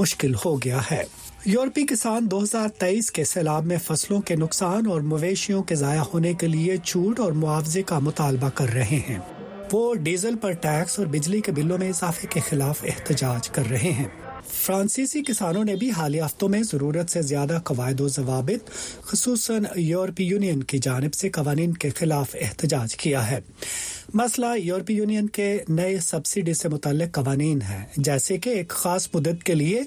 [0.00, 1.02] مشکل ہو گیا ہے
[1.48, 6.00] یورپی کسان دو ہزار تیئیس کے سیلاب میں فصلوں کے نقصان اور مویشیوں کے ضائع
[6.12, 9.18] ہونے کے لیے چھوٹ اور معاوضے کا مطالبہ کر رہے ہیں
[9.72, 13.92] وہ ڈیزل پر ٹیکس اور بجلی کے بلوں میں اضافے کے خلاف احتجاج کر رہے
[14.00, 14.06] ہیں
[14.52, 18.70] فرانسیسی کسانوں نے بھی حالیہ ہفتوں میں ضرورت سے زیادہ قواعد و ضوابط
[19.10, 23.40] خصوصاً یورپی یونین کی جانب سے قوانین کے خلاف احتجاج کیا ہے
[24.14, 29.42] مسئلہ یورپی یونین کے نئے سبسڈی سے متعلق قوانین ہیں جیسے کہ ایک خاص مدت
[29.44, 29.82] کے لیے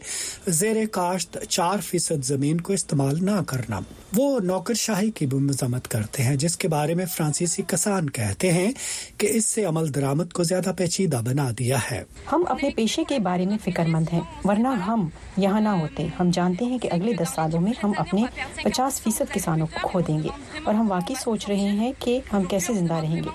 [0.59, 3.79] زیر کاشت چار فیصد زمین کو استعمال نہ کرنا
[4.15, 8.51] وہ نوکر شاہی کی بھی مذمت کرتے ہیں جس کے بارے میں فرانسیسی کسان کہتے
[8.53, 8.71] ہیں
[9.17, 13.19] کہ اس سے عمل درآمد کو زیادہ پیچیدہ بنا دیا ہے ہم اپنے پیشے کے
[13.29, 15.07] بارے میں فکر مند ہیں ورنہ ہم
[15.37, 18.23] یہاں نہ ہوتے ہم جانتے ہیں کہ اگلے دس سالوں میں ہم اپنے
[18.63, 20.29] پچاس فیصد کسانوں کو کھو دیں گے
[20.63, 23.29] اور ہم واقعی سوچ رہے ہیں کہ ہم کیسے زندہ رہیں گے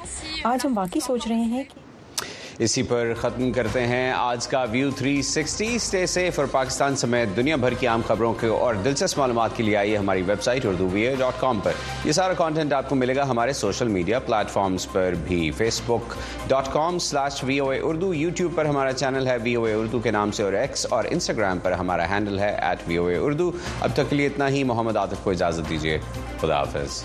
[0.49, 1.62] آج ہم واقعی سوچ رہے ہیں
[2.65, 7.87] اسی پر ختم کرتے ہیں آج کا ویو سیف اور پاکستان سمیت دنیا بھر کی
[7.93, 11.61] عام خبروں کے اور دلچسپ معلومات کے لیے آئیے ہماری ویب سائٹ اردو ڈاٹ کام
[11.65, 11.73] پر
[12.05, 14.19] یہ سارا کانٹینٹ آپ کو ملے گا ہمارے سوشل میڈیا
[14.53, 16.15] فارمز پر بھی فیس بک
[16.49, 19.75] ڈاٹ کام سلیش وی او اے اردو یوٹیوب پر ہمارا چینل ہے وی او اے
[19.81, 23.07] اردو کے نام سے اور ایکس اور انسٹاگرام پر ہمارا ہینڈل ہے ایٹ وی او
[23.09, 25.99] اے اردو اب تک کے لیے اتنا ہی محمد عاطف کو اجازت دیجیے
[26.41, 27.05] خدا حافظ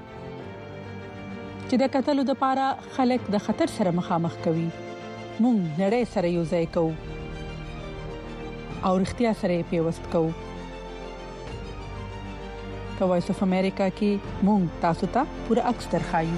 [1.68, 2.66] چې د قتل لپاره
[2.98, 4.68] خلک د خطر سره مخامخ کوي
[5.42, 6.94] مونږ نړۍ سره یو ځای کوو
[8.86, 10.32] او اړتیا سره پیوست کوو
[12.98, 14.12] په وایس اف امریکا کې
[14.52, 16.38] مونږ تاسو ته پوره اکثر خایو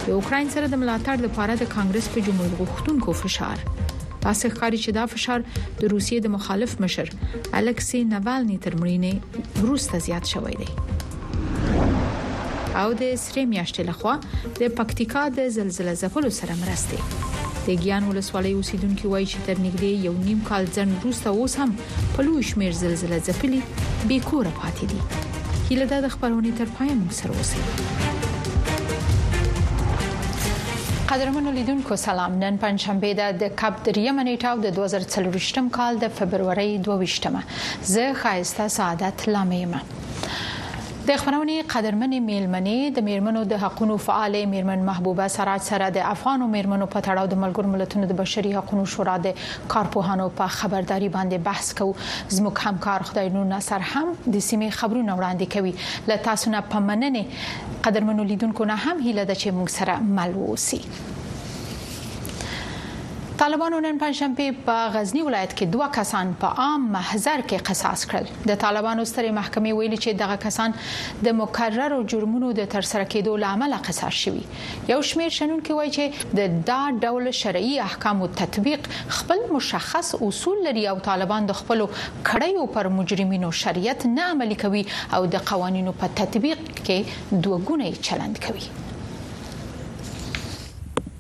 [0.05, 5.01] د اوکرين سره د ملاتړ لپاره د کانګرس په جمهور غوښتونکو فشار تاسو ښکاری چې
[5.01, 7.15] دا فشار د روسیې د مخالف مشر
[7.63, 10.73] الکسی نوالنی تر مړینې وروسته زیات شوی دی
[12.79, 14.15] او د سری میاشتې لخوا
[14.61, 17.07] د پکتیکا د زلزلې ځپلو سره مرسته
[17.67, 21.71] د ګیان ولسوالۍ اوسیدونکو وایي چې تر نږدې یو نیم کال ځن روسته اوس هم
[22.15, 23.61] په لوی شمیر زلزلې ځپلې
[24.11, 24.99] بې کوره پاتې دي
[25.71, 27.61] هیله د خبرونه تر پای موږ سره اوسئ
[31.15, 37.43] قدرمنو لیدونکو سلام نن پنځشنبه د کب دریم نیټاو د 2023م کال د فبرवरी 22مه
[37.95, 39.81] زه خایسته سعادت لامیمه
[41.11, 46.49] د خبرونه قدرمنې میلمنې د میرمنو د حقوقو فعالې میرمن محبوبه سراج سره د افغانو
[46.53, 49.35] میرمنو په تړاو د ملګر ملتونو د بشري حقوقو شورا د
[49.75, 51.89] کارپوهانو په خبرداري باندې بحث کو
[52.37, 55.75] زموږ همکار خدای نور نصر هم د سیمې خبرونه وړاندې کوي
[56.13, 60.81] ل تاسو نه پمننې قدرمنو لیدونکو نه هم هیله ده چې موږ سره مل ووسی
[63.41, 68.27] طالبانو نن پنځشنبه په غزنی ولایت کې دوه کسان په عام محضر کې قصاص کړل
[68.51, 70.75] د طالبانو سترې محکمې ویلي چې دغه کسان
[71.29, 74.43] د مکررو جرمونو د ترسره کېدو لامل قصاص شوي
[74.91, 80.63] یو شمیر شنن کې وایي چې د دا ډول شرعي احکامو تطبیق خپل مشخص اصول
[80.69, 85.97] لري او طالبان د خپل کړیو پر مجرمینو شریعت نه عملي کوي او د قوانینو
[86.05, 88.69] په تطبیق کې دوه ګونی چلند کوي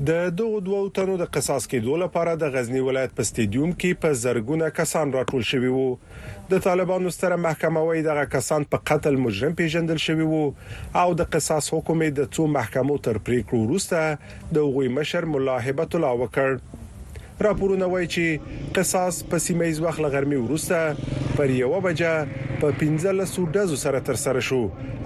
[0.08, 4.10] د دوه دوه تنو د قصاص کېدو لپاره د غزنی ولایت په سټیډیوم کې په
[4.24, 5.84] زرګونه کسان راټول شوي وو
[6.52, 10.40] د طالبانو سره محکمه وای دغه کسان په قتل مجرم پیژندل شوي وو
[11.04, 16.20] او د قصاص حکم د څو محکمو تر پریکړو وروسته د غوي مشر ملاحبت الله
[16.24, 16.48] وکړ
[17.44, 23.54] راپورونه وایي چې قصاص په سیمه ایز وخت لغرمې ورسته پر یو بجه په 1500
[23.58, 24.60] دزو سره تر سره شو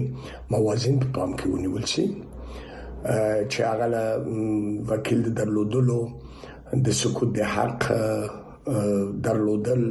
[0.55, 2.07] موازین په پام کې ونیول شي
[3.51, 4.05] چې هغه له
[4.93, 5.99] وکیل درلودلو
[6.89, 7.81] د سکوت د حق
[9.29, 9.83] درلودل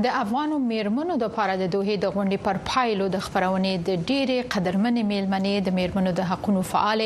[0.00, 4.36] د افغانو میرمنو د لپاره د دوه د غونډې پر پایلو د خبرونې د ډېرې
[4.54, 7.02] قدرمنې میلمنې د میرمنو د حقوقو فعال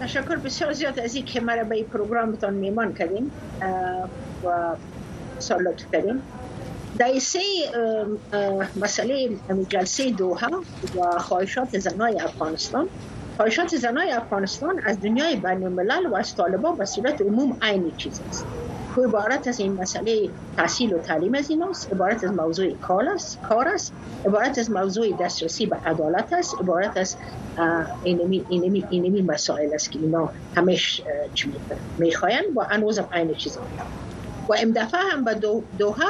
[0.02, 3.26] تشکر بسیار زیاد از اینکه مرا به این پروگرامتان میمان کردیم
[4.44, 4.48] و
[5.36, 6.18] بسیار لطف کردیم
[7.00, 7.40] در سه
[8.76, 9.30] مسئله
[9.74, 10.52] جلسه دوها
[10.96, 12.88] و خواهشات زنای افغانستان
[13.36, 18.20] خواهشات زنای افغانستان از دنیای بین الملل و از طالبان به صورت عموم عین چیز
[18.28, 18.46] است
[18.96, 23.38] خب، عبارت از این مسئله تحصیل و تعلیم از ایناست عبارت از موضوع کار است
[23.48, 23.76] کار
[24.26, 27.16] عبارت از موضوع دسترسی به عدالت است عبارت از
[28.04, 31.02] اینمی اینمی اینمی مسائل است که اینا همش
[31.98, 33.58] میخواین و انوزم این چیز
[34.48, 36.08] و این دفعه هم به دو دوها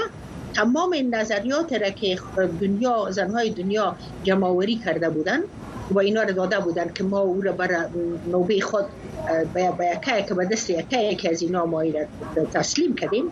[0.55, 2.19] تمام این نظریات را که
[2.61, 5.41] دنیا زنهای دنیا جمعوری کرده بودن
[5.93, 7.77] و اینا رو داده بودن که ما او رو برای
[8.33, 8.85] نوبه خود
[9.55, 11.83] به یکی که به دست یکی که از اینا ما
[12.55, 13.25] تسلیم کردیم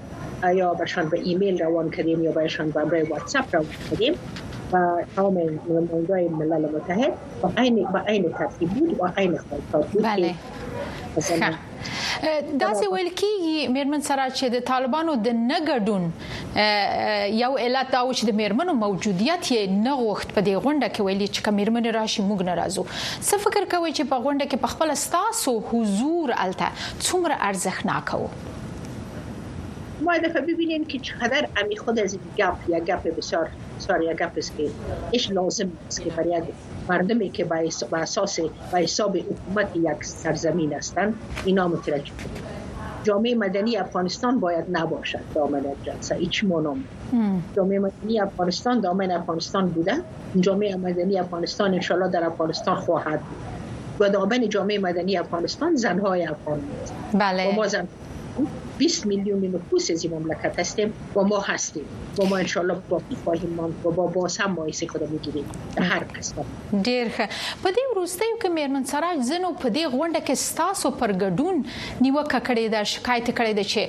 [0.54, 4.12] یا برشان به ایمیل روان کردیم یا برشان به امرای واتساپ روان کردیم
[4.72, 7.50] و قوم نمانده ملل متحد با
[8.08, 9.38] این ترتیب بود و این
[9.70, 10.34] خواهد بود بله.
[11.16, 11.20] دا
[12.74, 16.04] سه ویل کیږي میرمن سره چې د طالبانو د نګډون
[17.38, 21.28] یو علت او چې د میرمنو موجودیت یې نه غوښت په دې غونډه کې ویلي
[21.34, 22.86] چې میرمن راشي موږ ناراضو
[23.28, 26.72] څه فکر کوي چې په غونډه کې په خپل استاسو حضور الته
[27.04, 30.18] څومره ارزښناک وو ما
[30.50, 34.70] ببینیم که چقدر امی خود از گپ یا گپ بسیار بسیار یا گپ است که
[35.16, 36.42] ايش لازم است که برای
[36.88, 38.40] مردمی که به اساس
[38.72, 41.14] به حساب حکومت یک سرزمین هستند
[41.44, 42.12] اینا مترک
[43.02, 46.84] جامعه مدنی افغانستان باید نباشد دامن جلسه هیچ مونم
[47.56, 49.94] جامعه مدنی افغانستان دامن افغانستان بوده
[50.40, 53.36] جامعه مدنی افغانستان انشالله در افغانستان خواهد بود
[54.00, 56.60] و دامن جامعه مدنی افغانستان زنهای افغان
[57.14, 57.54] بله.
[57.56, 57.86] ما زن
[58.80, 61.84] 20 میلیون نفوس از این مملکت هستیم و ما هستیم
[62.18, 65.44] و ما انشالله باقی خواهیم ماند و با باز هم مایسه خدا میگیریم
[65.76, 66.44] در هر قسمت
[66.84, 67.28] ډیر ښه
[67.64, 71.56] په دې وروستیو کې میرمن سراج زنو په دې غونډه کې ستاسو پر ګډون
[72.00, 73.82] نیوکه کړې ده شکایت کړې ده چې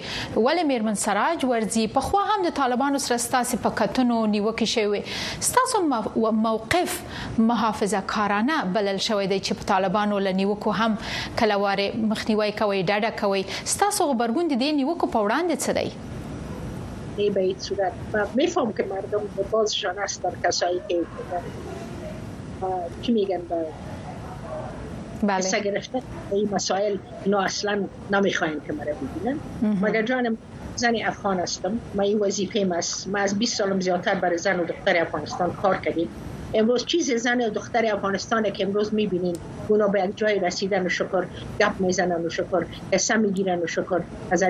[0.45, 5.01] ولې میرمن سراج ورزي په خو هم د طالبانو سره ستاسو په کتنو نیوکه شوی
[5.39, 6.99] ستاسو موقف
[7.37, 10.97] محافظه کارانه بلل شوی دی چې په طالبانو لنیوکو هم
[11.39, 13.45] کلواره مخنیوي کوي ډاډه کوي
[13.77, 15.89] ستاسو خبرګون دي نیوکو یعنی په وړاندې څه دی
[17.21, 19.23] ای به هیڅ صورت و میفهم که مردم
[19.53, 20.97] بازشان است در کسایی که
[23.01, 23.57] چی میگن به
[25.29, 25.59] بله.
[25.67, 25.97] گرفته
[26.31, 26.93] این مسائل
[27.31, 27.73] نو اصلا
[28.13, 29.37] نمیخواین که مرا ببینن
[29.85, 30.37] مگر جانم
[30.83, 32.59] زن افغان هستم ما این وظیفه
[33.11, 36.09] ما از 20 سالم زیاتر برای زن و دختر افغانستان کار کردیم
[36.53, 39.35] امروز چیز زن و دختر افغانستان که امروز میبینین
[39.67, 41.25] اونا به یک جای رسیدن و شکر
[41.59, 44.01] گپ میزنن و شکر قصه میگیرن و شکر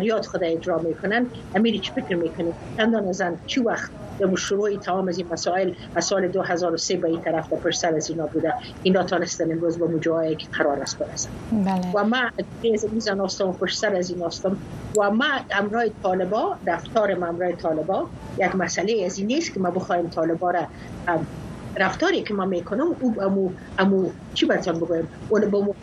[0.02, 1.26] یاد خود اجرا میکنن
[1.56, 6.06] امیری چی فکر میکنین چندان زن چی وقت به شروع تمام از این مسائل از
[6.06, 10.36] سال 2003 به این طرف و پرسر از اینا بوده اینا تانستن امروز با مجاهایی
[10.36, 11.92] که قرار است برسن بله.
[11.96, 12.18] و ما
[12.78, 14.58] از میزن آستم پشت سر از این آستم
[14.98, 18.04] و ما امرای طالبا رفتار امرای طالبا
[18.40, 20.68] یک مسئله از این نیست که ما بخوایم طالبا را
[21.78, 23.50] رفتاری که ما میکنم او امو
[23.80, 25.74] امو چی بزن بگویم اون به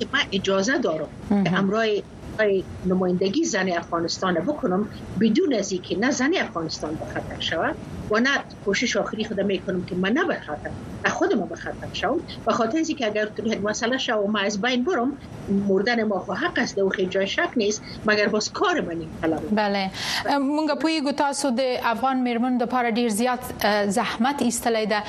[0.00, 1.08] که من اجازه دارم
[1.44, 2.02] که امرای
[2.86, 4.88] نمایندگی زن افغانستان بکنم
[5.20, 7.76] بدون از اینکه نه زن افغانستان به خطر شود
[8.10, 8.30] و نه
[8.64, 10.70] کوشش آخری خودم میکنم که من نه بخاطر
[11.06, 13.28] نه خودم به خطر شوم به خاطر اینکه که اگر
[13.62, 15.12] مسئله شو و ما از بین برم
[15.68, 19.08] مردن ما خو حق است و خیلی جای شک نیست مگر باز کار من این
[19.52, 19.90] بله
[20.24, 23.40] مونږ په یو تاسو د افغان میرمن د پاره ډیر زیات
[23.88, 25.02] زحمت ایستلې ده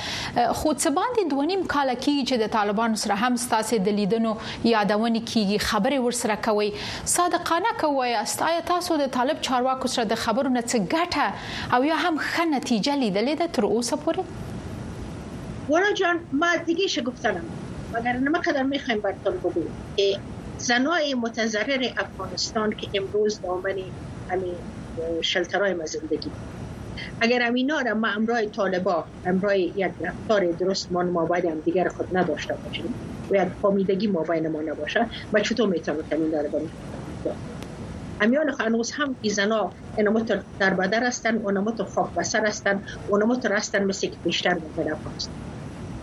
[0.53, 5.19] خو څه باندې دونیم کال کې چې د طالبانو سره هم ستاسو د لیدنو یادونه
[5.25, 6.73] کیږي خبرې ورسره کوي
[7.05, 11.27] صادقانه کوي استای تاسو د طالب چارواکو سره د خبرو نه څه ګټه
[11.73, 17.03] او یا هم ښه نتیجه نتیجه لیدلې ده تر اوسه پورې ورا جان ما دیگه
[17.09, 17.45] گفتنم
[17.93, 20.07] مگر نه مقدر میخوایم براتون بگویم که
[20.65, 23.79] زنای متضرر افغانستان که امروز دامن
[24.31, 24.55] همین
[25.29, 26.31] شلترهای ما زندگی
[27.21, 28.97] اگر امینا را ما امرای طالبا
[29.31, 32.93] امرای یک رفتار درست ما ما باید هم دیگر خود نداشته باشیم
[33.31, 36.49] و یک فامیدگی ما بین ما نباشه ما چطور میتونم تنین داره
[38.21, 40.19] امیان خانوز هم ای زنا اونمو
[40.59, 45.31] در بدر هستن اونمو خواب بسر هستن اونمو متر رستن مثل که بیشتر مطلب هستن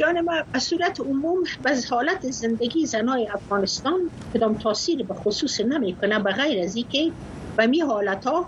[0.00, 6.18] جان ما از صورت عموم و حالت زندگی زنای افغانستان کدام تاثیر به خصوص نمیکنه
[6.26, 7.12] به غیر از اینکه
[7.58, 8.46] و می حالت ها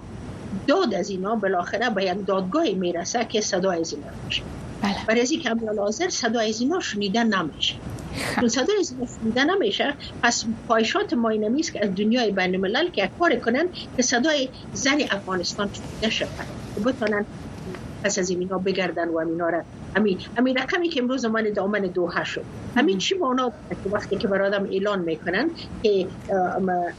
[0.71, 4.43] داد از اینا بالاخره به یک دادگاه میرسه که صدای زینا میشه
[4.83, 4.97] بله.
[5.09, 7.75] برای از اینکه حاضر صدای زینا شنیده نمیشه
[8.49, 13.67] صدر رسیدن میشه پس پایشات ما است که از دنیای بین الملل که کار کنن
[13.97, 15.71] که صدای زن افغانستان
[16.03, 16.27] نشه
[16.87, 17.25] بتونن
[18.05, 19.57] پس از این بگردن و میناره.
[19.59, 19.65] را
[19.97, 22.45] همین همین رقمی که امروز من دامن دو شد
[22.77, 23.53] همین چی با
[23.85, 25.51] که وقتی که برادم اعلان میکنن
[25.83, 26.07] که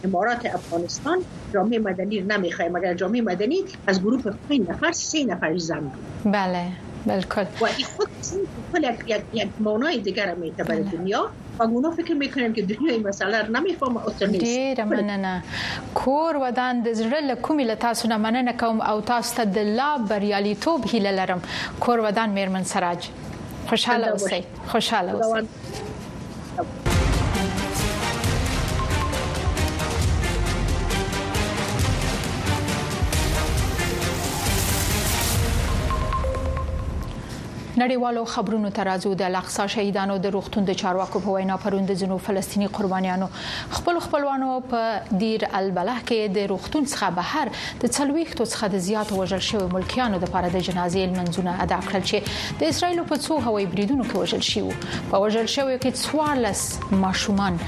[0.04, 1.20] امارات افغانستان
[1.54, 5.92] جامعه مدنی نمیخواه مگر جامعه مدنی از گروه پنج نفر سه نفر زن
[6.26, 6.68] بله
[7.06, 8.08] بالکل و این خود
[8.72, 11.30] خود یک یک معنای دیگر هم برای دنیا
[11.60, 14.44] و اونا فکر میکنن که دنیا این مسئله رو نمیفهمه اصلا نیست
[14.76, 15.44] ډیر مننه
[15.96, 19.58] کور ودان د زړه له کومې له تاسو نه مننه کوم او تاسو ته د
[19.58, 21.42] لا بریالیتوب هیله لرم
[21.80, 23.10] کور ودان میرمن سراج
[23.68, 25.48] خوشاله اوسئ خوشاله اوسئ
[37.78, 42.68] نړیوالو خبرونو ترازو د الاقصا شهیدانو د روغتون د چارواکو په وینا پروند زینو فلسطینی
[42.80, 43.28] قربانیانو
[43.70, 47.52] خپل خپلوانو په دیر البلح کې د روغتون څخه بهر
[47.84, 52.60] د څلويختو څخه د زیات وژل شوی ملکیانو لپاره د جنازې منځونه ادا کړل چې
[52.64, 57.60] د اسرایل په څو هوایي بریدونو کې وژل شو په وژل شوی کې څوارلس ماشومان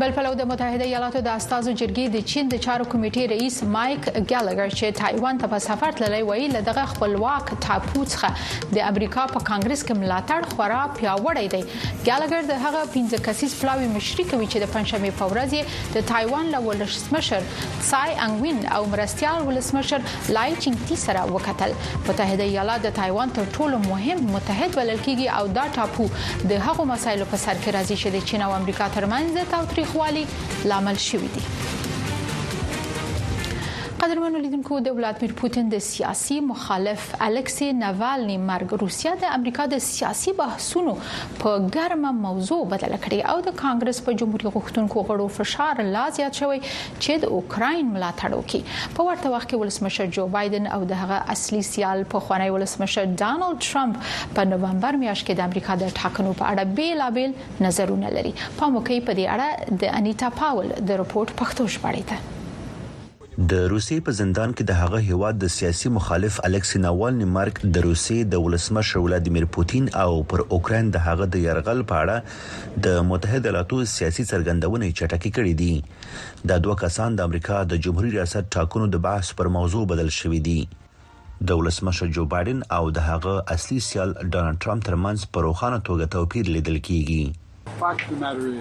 [0.00, 3.56] بل په لور د متحده ایالاتو د استازو جرګې د چین د چارو کمیټې رئیس
[3.72, 9.24] مایک ګالګر چې تایوان ته په سفر تللی وایي لدغه خپلواک ټاپو څخه د امریکا
[9.32, 14.46] په کانګرس کې ملاتړ خورا پیاوړی دی ګالګر د هغه 15 کسیز پلاوی مشري کوي
[14.52, 17.50] چې د پنځمې په ورځ د تایوان له ولسمشر
[17.90, 23.84] سای انګوین او مرستيال ولسمشر لای چینګتی سره وکتل متحده ایالات د تایوان تر ټولو
[23.84, 28.18] مهم متحد ولل کیږي او دا ټاپو د هغو مسایلو په سر کې راځي چې
[28.18, 30.24] د چین او امریکا ترمنځ د تاریخ تریخوالي
[30.64, 31.42] لامل شوي دي
[34.00, 39.80] قدرمنو لیدونکو د ولادمیر پوتین د سیاسي مخالف الکسی ناوالني مرګ روسیا د امریکا د
[39.86, 40.94] سیاسي بحثونو
[41.42, 46.40] په ګرمه موضوع بدل کړي او د کانګرس په جمهوریت غوښتونکو غړو فشار لا زیات
[46.42, 51.20] شوی چې د اوکرين ملاتړ وکړي په ورته وخت کې ولسمشر جو بایدن او دغه
[51.36, 56.34] اصلي سیال په خوانی ولسمشر ډانلډ ټرمپ په نوومبر میاشت کې د امریکا د ټاکنو
[56.42, 57.38] په اړه بیلابل
[57.68, 62.36] نظرونه لري په موقع په دې اړه د انیتا پاول د رپورت پښتو ژباړې ده
[63.48, 67.84] د روسي په زندان کې د هغه هیواد د سیاسي مخالف الکسی ناوال نیمارک د
[67.86, 73.06] روسي د ولسمشر ولادیمیر پوتین او پر اوکرين د هغه د يرغل په اړه د
[73.12, 78.52] متحده ایالاتو سیاسي څرګندونې چټکې کړې دي دا دوه کسان د امریکا د جمهوریت ریاست
[78.60, 83.36] ټاکنو د بحث پر موضوع بدل شوې دي د ولسمشر جو بایدن او د هغه
[83.58, 87.24] اصلي سیال ډانلډ ټرمپ ترمنځ په روخانه توګه توپیر لیدل کیږي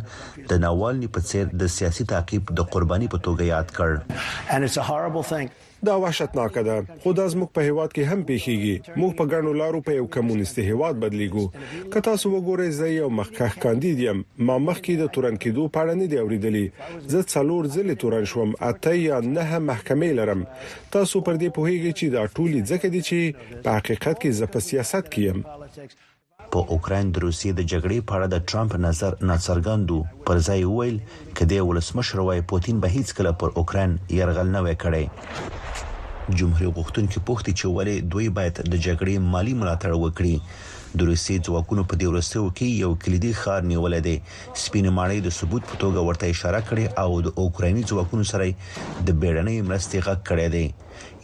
[0.52, 3.90] د ناوالني په څیر د سیاسي تعقیب د قرباني په توګه یاد کړ
[5.86, 9.80] دا وحشتناک ده خو دا زموږ په هیواد کې هم پیښیږي موږ په ګڼو لارو
[9.86, 11.46] په یو کمونیستي هیواد بدلیږو
[11.92, 14.18] که تاسو وګورئ زه یو مخکخ کاندید یم
[14.48, 16.66] ما مخکې د تورن کېدو پاړه نه دی اوریدلې
[17.12, 20.44] زه څلور ځلې تورن شوم اته یا نه محکمې لرم
[20.92, 24.58] تاسو پر دې پوهیږئ چې دا ټولي ځکه دي چې په حقیقت کې زه په
[24.68, 25.44] سیاست کې یم
[26.52, 30.96] په اوکرين د روسي د جګړې په اړه د ټرمپ نظر ناڅرګندو پر ځای ویل
[31.38, 35.04] کده ولسمشر وايي پوتين به هیڅ کله پر اوکرين يرغل نه وکړي
[36.40, 40.36] جمهور غوښتونکو پوښتنه چې ولې دوی باید د جګړې مالی ملاتړ وکړي
[40.98, 44.14] د روسي ځواکونو په دیورستو کې یو کلیدي خار نیولې ده
[44.64, 49.08] سپین ماړی د ثبوت په توګه ورته اشاره کړې او د اوکرایني ځواکونو سره د
[49.20, 50.66] بیړنۍ مرستې غږ کړی دی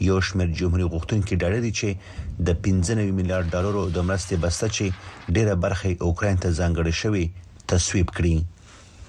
[0.09, 1.88] یو شمېر جمهور غوښتونکو ډاډه دي چې
[2.46, 4.84] د 15 میلیارډ ډالرو د مرستې بسته چې
[5.36, 7.24] ډیره برخه اوکرين ته ځانګړې شوې
[7.72, 8.34] تصویب کړي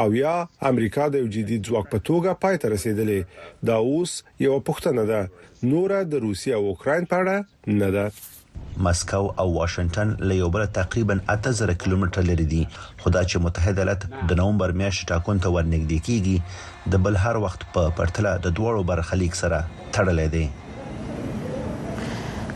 [0.00, 0.34] او یا
[0.70, 3.18] امریکا د یو جدید ځواک په توګه پای ته رسیدلې
[3.70, 4.12] دا اوس
[4.44, 5.20] یو پوښتنه ده
[5.72, 8.04] نور د روسیا او اوکرين په اړه نه ده
[8.86, 12.62] مسکو او واشنگټن له یو بل تقریبا 8000 کیلومتر لري دي
[13.04, 17.68] خدا چې متحده ایالات د نومبر میاشتې ټاکون ته ورنږدې کیږي د بل هر وخت
[17.78, 20.44] په پرتله د دوړو برخلیک سره تړلې دي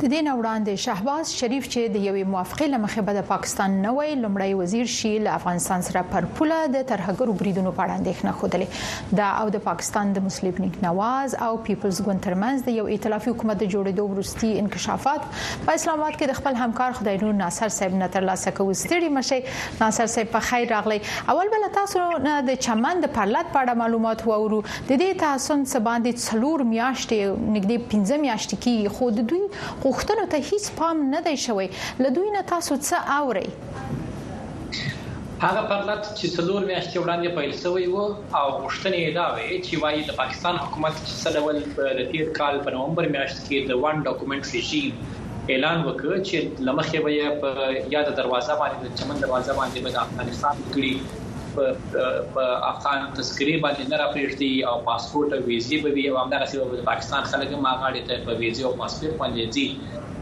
[0.00, 4.88] تدین وړاندې شهباز شریف چې د یوې موافقه لمخې به د پاکستان نوې لمړی وزیر
[4.94, 9.52] شي له افغانستان سره پر پوله د ترهګرو بریدونو په اړه اندېښنه خوده دا او
[9.54, 13.70] د پاکستان د مسلم لیگ نواز او پیپلز ګوند ترمنځ د یو ائتلافي حکومت د
[13.76, 18.10] جوړېدو وروستي انکشافات په اسلام آباد کې د خپل همکار خدای نور ناصر صاحب نه
[18.18, 19.40] ترلاسه کوي ستړي مشي
[19.80, 21.00] ناصر صاحب په خیر راغلی
[21.36, 25.58] اول بل تاسو نه د چمن د پرلط په اړه معلومات وورو د دې تاسو
[25.64, 29.42] څخه باندې څلور میاشتې نږدې 15 میاشتې کې خود دوی
[29.86, 31.66] غوښتنو ته هیڅ پام نه دی شوی
[32.04, 33.48] لدوی نه تاسو څه اوري
[35.44, 38.04] هغه پرلط چې څلور میاشتې وړاندې پیل شوی وو
[38.38, 42.54] او غوښتنې دا وې چې وايي د پاکستان حکومت چې څه ډول په تیر کال
[42.64, 48.10] په نومبر میاشت کې د وان ډاکومېنټ رژیم اعلان وکړ چې لمخې به په یاد
[48.22, 51.24] دروازه باندې د چمن دروازه باندې به د افغانستان کړي
[52.34, 56.70] په افغان تذکری باندې نه راپېښتي او پاسپورت او ویزه به وي او همدغه سبب
[56.78, 59.66] د پاکستان خلک ما غاړي ته په ویزه او پاسپورت باندې ځي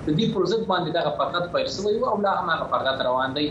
[0.07, 3.46] د دې پروژه باندې دغه فقط پیل شوی او لا هم هغه فقط روان دی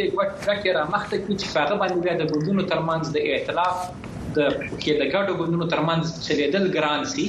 [0.46, 3.76] ګټه را مخته کړي چې هغه باندې بیا د ګوندونو ترمنځ د ائتلاف
[4.36, 4.38] د
[4.82, 7.26] کې د ګټو ګوندونو ترمنځ چلیدل ګران سي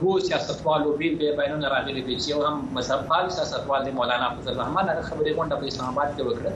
[0.00, 4.28] دوه سیاستوالو بیل به بیانونه راغلي دي چې یو هم مذهب پال سیاستوال دی مولانا
[4.36, 6.52] فضل الرحمن هغه خبرې غونډه په اسلام آباد کې وکړه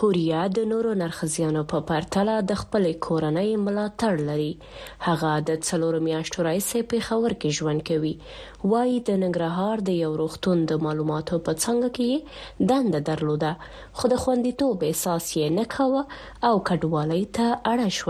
[0.00, 4.50] هوریا د نورو نرخزیانو په پرتله د خپل کورنۍ ملاتړ لري
[5.06, 8.14] هغه د څلور میاشتو راځي په خبر کې ژوند کوي
[8.72, 12.10] وایي د ننګرهار د یو روغتون د معلوماتو په څنګه کې
[12.70, 13.52] دند درلوده
[14.00, 16.02] خو د خوندیتوب احساس یې نه کاوه
[16.48, 18.08] او کډوالۍ ته اړه شو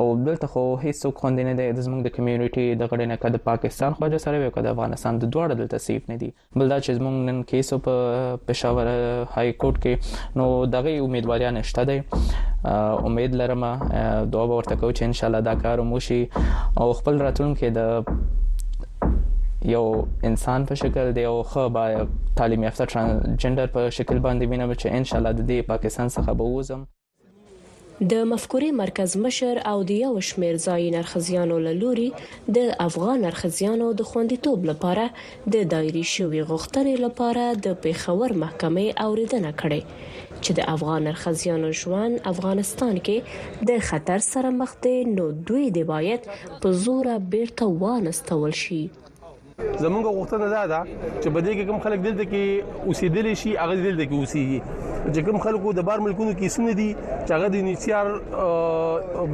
[0.00, 3.38] او دلته خو هیڅوک خوند نه دی د زموږ د کمیونټي د غړي نه کده
[3.48, 6.26] پاکستان خواجه سره وي کده افغانستان د دواړو دلته سیف نه دي
[6.58, 7.94] بل دا چې زموږ نن کیس په
[8.46, 8.90] پېښور
[9.36, 11.98] های کورټ کې نو دغه امیدواریان شته دی
[13.10, 13.64] امید لرم
[14.34, 16.20] دعا ورته کوم چې ان شاء الله دا کار مو شي
[16.80, 19.86] او خپل راتلونکي د یو
[20.32, 21.86] انسان په شکل دی او خو با
[22.40, 26.38] تعلیم یافته ترانسجندر په شکل باندې وینم چې ان شاء الله د دې پاکستان څخه
[26.42, 26.84] به وزم
[28.00, 32.08] د مفکورې مرکز مشر او د یو شمیر ځای نرخزیانو لوري
[32.56, 35.06] د افغان نرخزیانو د خوندیتوب لپاره
[35.54, 39.80] د دایري شوی غوښتنې لپاره د پیښور محکمې اوریدنه کړې
[40.44, 43.16] چې د افغان نرخزیانو ژوند افغانستان کې
[43.72, 46.22] د خطر سره مخ دی نو دوی د باید
[46.60, 48.82] په زوره بیرته وانستول شي
[49.80, 54.04] زمونږ غوښتنه ده دا چې بده کې کم خلک دلته کې اوسېدل شي هغه دلته
[54.10, 54.60] کې اوسېږي
[55.14, 58.10] چې کم خلکو د بار ملکونو کې سن دي چې هغه د انیشیار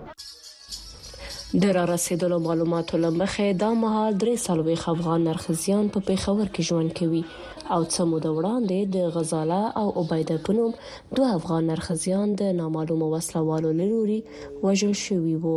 [1.64, 6.95] د را رسیدلو معلوماتو لمخې دا مهال درې سالوي افغان نرخزیان په پیښور کې ژوند
[7.01, 7.24] کوي
[7.70, 10.72] او څه مود وړاندې د غزاله او عبیده پنوم
[11.20, 14.20] دوه افغان نرخزیان د نامعلومو وسلوالو لوري
[14.66, 15.57] وژل شوي وو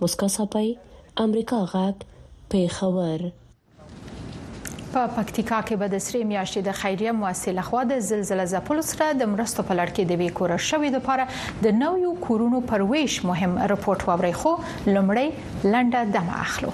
[0.00, 0.76] موسکا صاحبای
[1.16, 1.94] امریکا غاک
[2.52, 3.20] پیښور
[4.92, 9.08] په پکتیکا کې به د سری میاشتې د خیریه مؤسسې لخوا د زلزلې ځپلو سره
[9.20, 13.52] د مرستو په لړ کې د ویکوره شوې د لپاره د نویو کورونو پرويش مهم
[13.74, 14.52] رپورت ووري خو
[14.94, 15.28] لمړی
[15.72, 16.72] لنډه دمه اخلو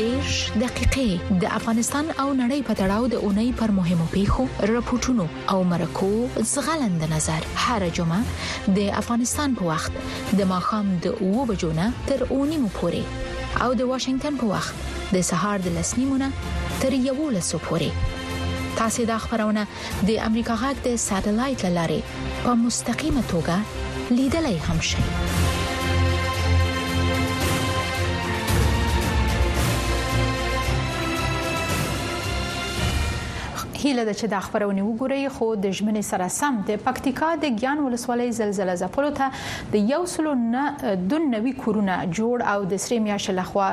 [0.00, 1.10] دیش دقیقې
[1.42, 5.24] د افغانستان او نړۍ په تړاو د اونۍ پر مهمو پیښو راپورټونو
[5.54, 6.10] او مرکو
[6.54, 9.92] زغلند نظر هر جمعه د افغانستان په وخت
[10.40, 13.02] د ماخام د اوو بجونه تر اونۍ مو پورې
[13.66, 16.30] او د واشنگټن په وخت د سهار د لسنیمونه
[16.86, 19.66] تر یوو لسو پورې تاسو دا خبرونه
[20.10, 22.00] د امریکا غاګ د ساتلایت لاري
[22.48, 25.04] په مستقیمه توګه لیدلای هم شئ
[33.80, 37.78] هیله ده چې د خبرونه وګورئ خو د ژمنې سره سم د پکتیکا د ګیان
[37.84, 42.98] ولسوالۍ زلزلہ ځپلو ته د یو سلو نه دون نوي کورونه جوړ او د سری
[43.04, 43.68] میاشې لخوا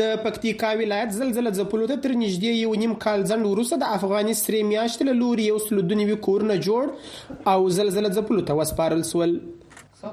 [0.00, 4.34] د پکتیکا ولایت زلزلہ ځپلو ته تر نږدې یو نیم کال ځنډ وروسته د افغاني
[4.40, 9.32] سری میاشتې له لوري یو سلودنیوي کورونه جوړ او زلزلہ ځپلو ته وسپارل سول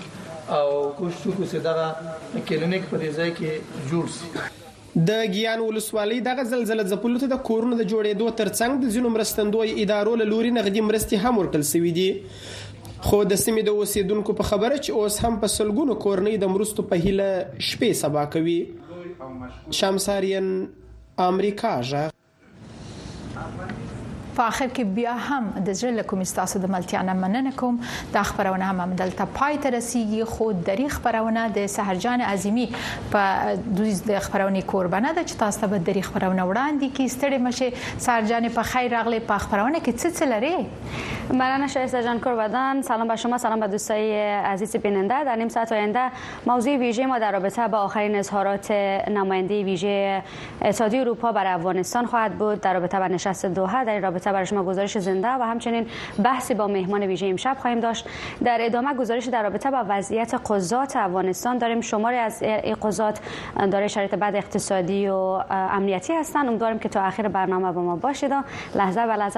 [0.55, 0.67] او
[0.97, 6.43] کوشش وکړو چې دا کلینیک په دې ځای کې جوړ شي د ګیان ولسوالۍ دغه
[6.51, 10.83] زلزلې ځپلو ته د کورونو د جوړېدو ترڅنګ د ځینو مرستندوی ادارو له لوري نغدي
[10.89, 12.07] مرستې هم ورکړل شوې دي
[13.09, 16.85] خو د سیمې د اوسیدونکو په خبره چې اوس هم په سلګونو کورنۍ د مرستو
[16.93, 17.33] په هیله
[17.71, 18.57] شپې سبا کوي
[19.81, 20.49] شمساریان
[21.27, 22.15] امریکا ژغ
[24.37, 27.77] په اخر کې بیا هم د زړه لکم تاسو د ملتيانه مننه کوم
[28.17, 32.65] دا خبرونه هم دلته پای ته رسیدي خو دری خبرونه د سحرجان عظیمی
[33.15, 38.03] په دوی د خبرونه قربانه ده چې تاسو به دری خبرونه وړاندې کی ستړي مشه
[38.07, 43.07] سحرجان په خیر راغلی په خبرونه کې څه څه لري مرانه شایسته جان کروادان سلام
[43.13, 44.21] بر شما سلام به دوستای
[44.51, 46.03] عزیز بیننده در نیم ساعت آینده
[46.51, 50.21] موضوع ویژه ما در رابطه با آخرین اظهارات نماینده ویژه
[50.61, 54.63] اتحادیه اروپا بر افغانستان خواهد بود در رابطه با نشست دوحه در رابطه برای شما
[54.63, 55.87] گزارش زنده و همچنین
[56.23, 58.05] بحثی با مهمان ویژه امشب خواهیم داشت
[58.43, 62.43] در ادامه گزارش در رابطه با وضعیت قضات افغانستان داریم شماری از
[62.83, 63.19] قضات
[63.71, 65.13] داره شرایط بد اقتصادی و
[65.49, 68.33] امنیتی هستند امیدوارم که تا آخر برنامه با ما باشید
[68.75, 69.35] لحظه و لحظه